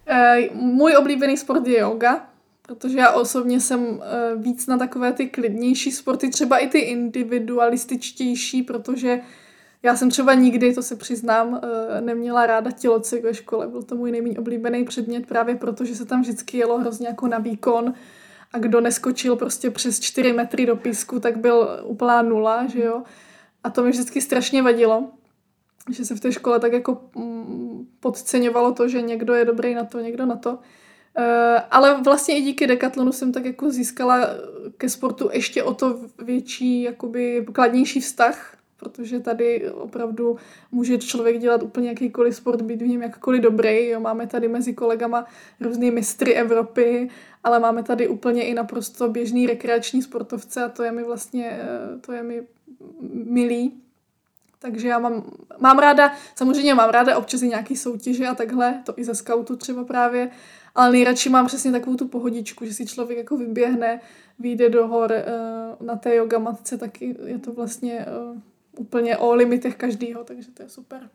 E, 0.06 0.48
můj 0.52 0.96
oblíbený 0.96 1.36
sport 1.36 1.66
je 1.66 1.80
yoga, 1.80 2.26
protože 2.62 2.98
já 2.98 3.10
osobně 3.10 3.60
jsem 3.60 4.02
víc 4.36 4.66
na 4.66 4.78
takové 4.78 5.12
ty 5.12 5.26
klidnější 5.26 5.92
sporty, 5.92 6.30
třeba 6.30 6.58
i 6.58 6.68
ty 6.68 6.78
individualističtější, 6.78 8.62
protože 8.62 9.20
já 9.84 9.96
jsem 9.96 10.10
třeba 10.10 10.34
nikdy, 10.34 10.74
to 10.74 10.82
se 10.82 10.96
přiznám, 10.96 11.60
e, 11.96 12.00
neměla 12.00 12.46
ráda 12.46 12.70
tělocvik 12.70 13.24
ve 13.24 13.34
škole. 13.34 13.66
Byl 13.66 13.82
to 13.82 13.96
můj 13.96 14.12
nejméně 14.12 14.38
oblíbený 14.38 14.84
předmět 14.84 15.26
právě 15.26 15.54
proto, 15.54 15.84
že 15.84 15.94
se 15.94 16.04
tam 16.04 16.20
vždycky 16.20 16.58
jelo 16.58 16.78
hrozně 16.78 17.06
jako 17.06 17.28
na 17.28 17.38
výkon 17.38 17.94
a 18.52 18.58
kdo 18.58 18.80
neskočil 18.80 19.36
prostě 19.36 19.70
přes 19.70 20.00
4 20.00 20.32
metry 20.32 20.66
do 20.66 20.76
písku, 20.76 21.20
tak 21.20 21.36
byl 21.36 21.68
úplná 21.84 22.22
nula, 22.22 22.66
že 22.66 22.84
jo. 22.84 23.02
A 23.64 23.70
to 23.70 23.82
mi 23.82 23.90
vždycky 23.90 24.20
strašně 24.20 24.62
vadilo 24.62 25.10
že 25.90 26.04
se 26.04 26.14
v 26.14 26.20
té 26.20 26.32
škole 26.32 26.60
tak 26.60 26.72
jako 26.72 27.00
mm, 27.16 27.86
podceňovalo 28.00 28.72
to, 28.72 28.88
že 28.88 29.02
někdo 29.02 29.34
je 29.34 29.44
dobrý 29.44 29.74
na 29.74 29.84
to, 29.84 30.00
někdo 30.00 30.26
na 30.26 30.36
to. 30.36 30.58
Eh, 31.18 31.62
ale 31.70 32.02
vlastně 32.02 32.38
i 32.38 32.42
díky 32.42 32.66
Decathlonu 32.66 33.12
jsem 33.12 33.32
tak 33.32 33.44
jako 33.44 33.70
získala 33.70 34.26
ke 34.78 34.88
sportu 34.88 35.30
ještě 35.32 35.62
o 35.62 35.74
to 35.74 36.00
větší, 36.18 36.82
jakoby 36.82 37.46
kladnější 37.52 38.00
vztah, 38.00 38.53
protože 38.76 39.20
tady 39.20 39.70
opravdu 39.70 40.36
může 40.72 40.98
člověk 40.98 41.38
dělat 41.38 41.62
úplně 41.62 41.88
jakýkoliv 41.88 42.36
sport, 42.36 42.62
být 42.62 42.82
v 42.82 42.86
něm 42.86 43.02
jakkoliv 43.02 43.42
dobrý. 43.42 43.88
Jo. 43.88 44.00
Máme 44.00 44.26
tady 44.26 44.48
mezi 44.48 44.74
kolegama 44.74 45.26
různý 45.60 45.90
mistry 45.90 46.34
Evropy, 46.34 47.10
ale 47.44 47.60
máme 47.60 47.82
tady 47.82 48.08
úplně 48.08 48.44
i 48.44 48.54
naprosto 48.54 49.08
běžný 49.08 49.46
rekreační 49.46 50.02
sportovce 50.02 50.64
a 50.64 50.68
to 50.68 50.82
je 50.82 50.92
mi 50.92 51.04
vlastně, 51.04 51.60
eh, 51.62 51.98
to 52.00 52.12
je 52.12 52.22
mi 52.22 52.42
milý. 53.12 53.72
Takže 54.58 54.88
já 54.88 54.98
mám, 54.98 55.30
mám 55.58 55.78
ráda, 55.78 56.12
samozřejmě 56.34 56.74
mám 56.74 56.90
ráda 56.90 57.16
občas 57.16 57.42
i 57.42 57.48
nějaký 57.48 57.76
soutěže 57.76 58.26
a 58.26 58.34
takhle, 58.34 58.82
to 58.86 58.94
i 58.96 59.04
ze 59.04 59.14
scoutu 59.14 59.56
třeba 59.56 59.84
právě, 59.84 60.30
ale 60.74 60.92
nejradši 60.92 61.28
mám 61.28 61.46
přesně 61.46 61.72
takovou 61.72 61.96
tu 61.96 62.08
pohodičku, 62.08 62.64
že 62.64 62.74
si 62.74 62.86
člověk 62.86 63.18
jako 63.18 63.36
vyběhne, 63.36 64.00
vyjde 64.38 64.68
do 64.68 64.86
hor 64.86 65.12
uh, 65.12 65.86
na 65.86 65.96
té 65.96 66.14
yoga 66.14 66.38
matce, 66.38 66.78
taky 66.78 67.16
je 67.24 67.38
to 67.38 67.52
vlastně 67.52 68.06
uh, 68.32 68.40
úplně 68.78 69.16
o 69.16 69.34
limitech 69.34 69.76
každýho, 69.76 70.24
takže 70.24 70.50
to 70.50 70.62
je 70.62 70.68
super. 70.68 71.10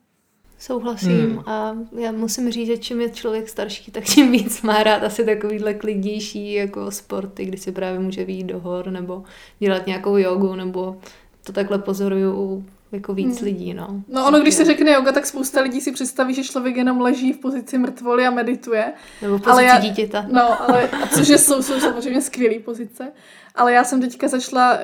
Souhlasím 0.59 1.29
hmm. 1.29 1.39
a 1.39 1.77
já 1.99 2.11
musím 2.11 2.51
říct, 2.51 2.67
že 2.67 2.77
čím 2.77 3.01
je 3.01 3.09
člověk 3.09 3.49
starší, 3.49 3.91
tak 3.91 4.03
tím 4.03 4.31
víc 4.31 4.61
má 4.61 4.83
rád 4.83 5.03
asi 5.03 5.25
takovýhle 5.25 5.73
klidnější 5.73 6.53
jako 6.53 6.91
sporty, 6.91 7.45
kdy 7.45 7.57
si 7.57 7.71
právě 7.71 7.99
může 7.99 8.25
výjít 8.25 8.47
do 8.47 8.59
hor 8.59 8.91
nebo 8.91 9.23
dělat 9.59 9.87
nějakou 9.87 10.17
jogu 10.17 10.55
nebo 10.55 10.97
to 11.43 11.53
takhle 11.53 11.79
pozoruju 11.79 12.65
jako 12.91 13.13
víc 13.13 13.37
hmm. 13.37 13.45
lidí, 13.45 13.73
no. 13.73 14.03
No 14.07 14.27
ono, 14.27 14.39
když 14.39 14.53
se 14.53 14.65
řekne 14.65 14.91
yoga, 14.91 15.11
tak 15.11 15.25
spousta 15.25 15.61
lidí 15.61 15.81
si 15.81 15.91
představí, 15.91 16.33
že 16.33 16.43
člověk 16.43 16.77
jenom 16.77 17.01
leží 17.01 17.33
v 17.33 17.37
pozici 17.37 17.77
mrtvoly 17.77 18.27
a 18.27 18.31
medituje. 18.31 18.93
Nebo 19.21 19.37
v 19.37 19.41
pozici 19.41 19.51
ale 19.51 19.63
já, 19.63 19.79
dítěta. 19.79 20.25
No, 20.31 20.61
ale, 20.61 20.89
což 21.15 21.27
jsou, 21.27 21.61
jsou 21.61 21.79
samozřejmě 21.79 22.21
skvělé 22.21 22.59
pozice. 22.59 23.11
Ale 23.55 23.73
já 23.73 23.83
jsem 23.83 24.01
teďka 24.01 24.27
začala 24.27 24.73
uh, 24.73 24.79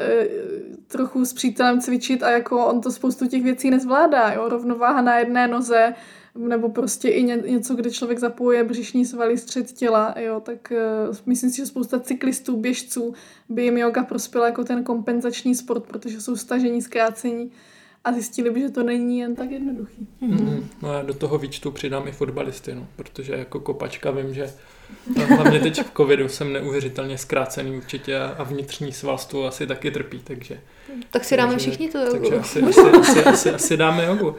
trochu 0.88 1.26
s 1.26 1.34
přítelem 1.34 1.82
cvičit 1.82 2.24
a 2.24 2.30
jako 2.30 2.66
on 2.66 2.82
to 2.82 2.92
spoustu 2.92 3.28
těch 3.28 3.44
věcí 3.44 3.70
nezvládá, 3.70 4.32
jo. 4.32 4.50
Rovnováha 4.50 5.02
na 5.02 5.18
jedné 5.18 5.48
noze, 5.48 5.94
nebo 6.36 6.70
prostě 6.70 7.10
i 7.10 7.24
ně, 7.24 7.36
něco, 7.36 7.76
kde 7.76 7.92
člověk 7.92 8.20
zapojuje 8.20 8.64
břišní 8.64 9.06
svaly 9.06 9.38
střed 9.38 9.72
těla, 9.72 10.16
jo, 10.18 10.40
tak 10.40 10.72
uh, 11.10 11.16
myslím 11.26 11.50
si, 11.50 11.58
že 11.58 11.66
spousta 11.66 12.00
cyklistů, 12.00 12.58
běžců 12.58 13.14
by 13.50 13.64
jim 13.64 13.78
yoga 13.78 14.04
prospěla 14.04 14.46
jako 14.46 14.64
ten 14.64 14.84
kompenzační 14.84 15.56
sport, 15.56 15.84
protože 15.84 16.22
jsou 16.22 16.36
stažení, 16.36 16.82
zkrácení 16.82 17.52
a 18.06 18.12
zjistili 18.12 18.50
by, 18.50 18.62
že 18.62 18.70
to 18.70 18.84
není 18.84 19.20
jen 19.20 19.36
tak 19.36 19.52
jednoduchý. 19.52 20.08
Mm-hmm. 20.22 20.64
No 20.82 20.94
já 20.94 21.02
do 21.02 21.14
toho 21.14 21.38
výčtu 21.38 21.72
přidám 21.72 22.08
i 22.08 22.12
fotbalisty, 22.12 22.76
no, 22.76 22.88
protože 22.96 23.34
jako 23.34 23.60
kopačka 23.60 24.12
vím, 24.12 24.34
že 24.34 24.54
hlavně 25.36 25.60
teď 25.60 25.82
v 25.82 25.92
covidu 25.98 26.30
jsem 26.30 26.54
neuvěřitelně 26.54 27.18
zkrácený 27.18 27.78
určitě 27.78 28.20
a 28.20 28.44
vnitřní 28.44 28.92
svalstvo 28.94 29.48
asi 29.48 29.68
taky 29.68 29.92
trpí, 29.92 30.22
takže... 30.24 30.60
Tak 31.12 31.24
si 31.24 31.38
dáme 31.38 31.52
takže, 31.52 31.70
všichni 31.70 31.90
tu 31.90 31.98
jogu. 31.98 32.12
Takže 32.12 32.36
asi, 32.36 32.62
asi, 32.62 32.82
asi, 32.82 33.24
asi, 33.24 33.50
asi 33.50 33.78
dáme 33.78 34.06
jogu. 34.06 34.36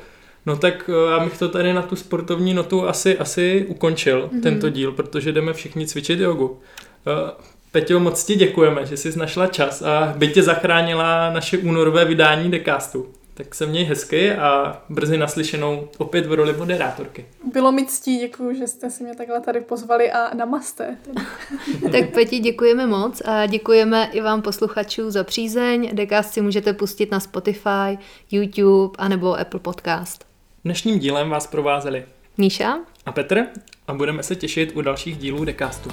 No 0.47 0.57
tak 0.57 0.91
eh, 0.93 1.11
já 1.11 1.25
bych 1.25 1.39
to 1.39 1.49
tady 1.49 1.73
na 1.73 1.83
tu 1.83 1.97
sportovní 1.97 2.55
notu 2.55 2.89
asi, 2.89 3.19
asi 3.19 3.67
ukončil, 3.69 4.29
mm-hmm. 4.33 4.43
tento 4.43 4.69
díl, 4.69 4.93
protože 4.93 5.33
jdeme 5.33 5.53
všichni 5.53 5.87
cvičit 5.87 6.21
jogu. 6.21 6.61
Eh, 7.07 7.33
Peťo, 7.73 8.01
moc 8.01 8.25
ti 8.25 8.35
děkujeme, 8.35 8.87
že 8.87 8.97
jsi 8.97 9.19
našla 9.19 9.47
čas 9.47 9.83
a 9.83 10.15
by 10.17 10.29
tě 10.29 10.43
zachránila 10.43 11.33
naše 11.33 11.59
únorové 11.59 12.05
vydání 12.05 12.51
Decastu. 12.51 13.07
Tak 13.37 13.55
se 13.55 13.67
měj 13.67 13.85
hezky 13.85 14.33
a 14.33 14.83
brzy 14.89 15.19
naslyšenou 15.19 15.89
opět 15.99 16.27
v 16.27 16.33
roli 16.33 16.53
moderátorky. 16.53 17.27
Bylo 17.53 17.73
mi 17.73 17.87
ctí, 17.87 18.19
děkuji, 18.19 18.57
že 18.57 18.67
jste 18.67 18.91
si 18.91 19.05
mě 19.05 19.15
takhle 19.17 19.41
tady 19.41 19.61
pozvali 19.61 20.13
a 20.13 20.35
namaste. 20.35 20.97
tak 21.93 22.11
Peti, 22.15 22.39
děkujeme 22.39 22.87
moc 22.87 23.23
a 23.25 23.47
děkujeme 23.47 24.11
i 24.13 24.21
vám 24.21 24.43
posluchačů 24.43 25.11
za 25.11 25.25
přízeň. 25.25 25.91
Dekast 25.93 26.33
si 26.33 26.41
můžete 26.41 26.73
pustit 26.73 27.11
na 27.11 27.21
Spotify, 27.21 27.99
YouTube 28.31 28.97
a 28.99 29.09
nebo 29.09 29.41
Apple 29.41 29.61
Podcast. 29.61 30.27
Dnešním 30.65 30.99
dílem 30.99 31.31
vás 31.31 31.47
provázeli 31.47 32.05
Míša 32.39 32.79
a 33.07 33.13
Petr 33.13 33.47
a 33.87 33.95
budeme 33.95 34.23
se 34.23 34.37
těšit 34.37 34.77
u 34.77 34.81
dalších 34.81 35.17
dílů 35.17 35.45
Decastu. 35.45 35.91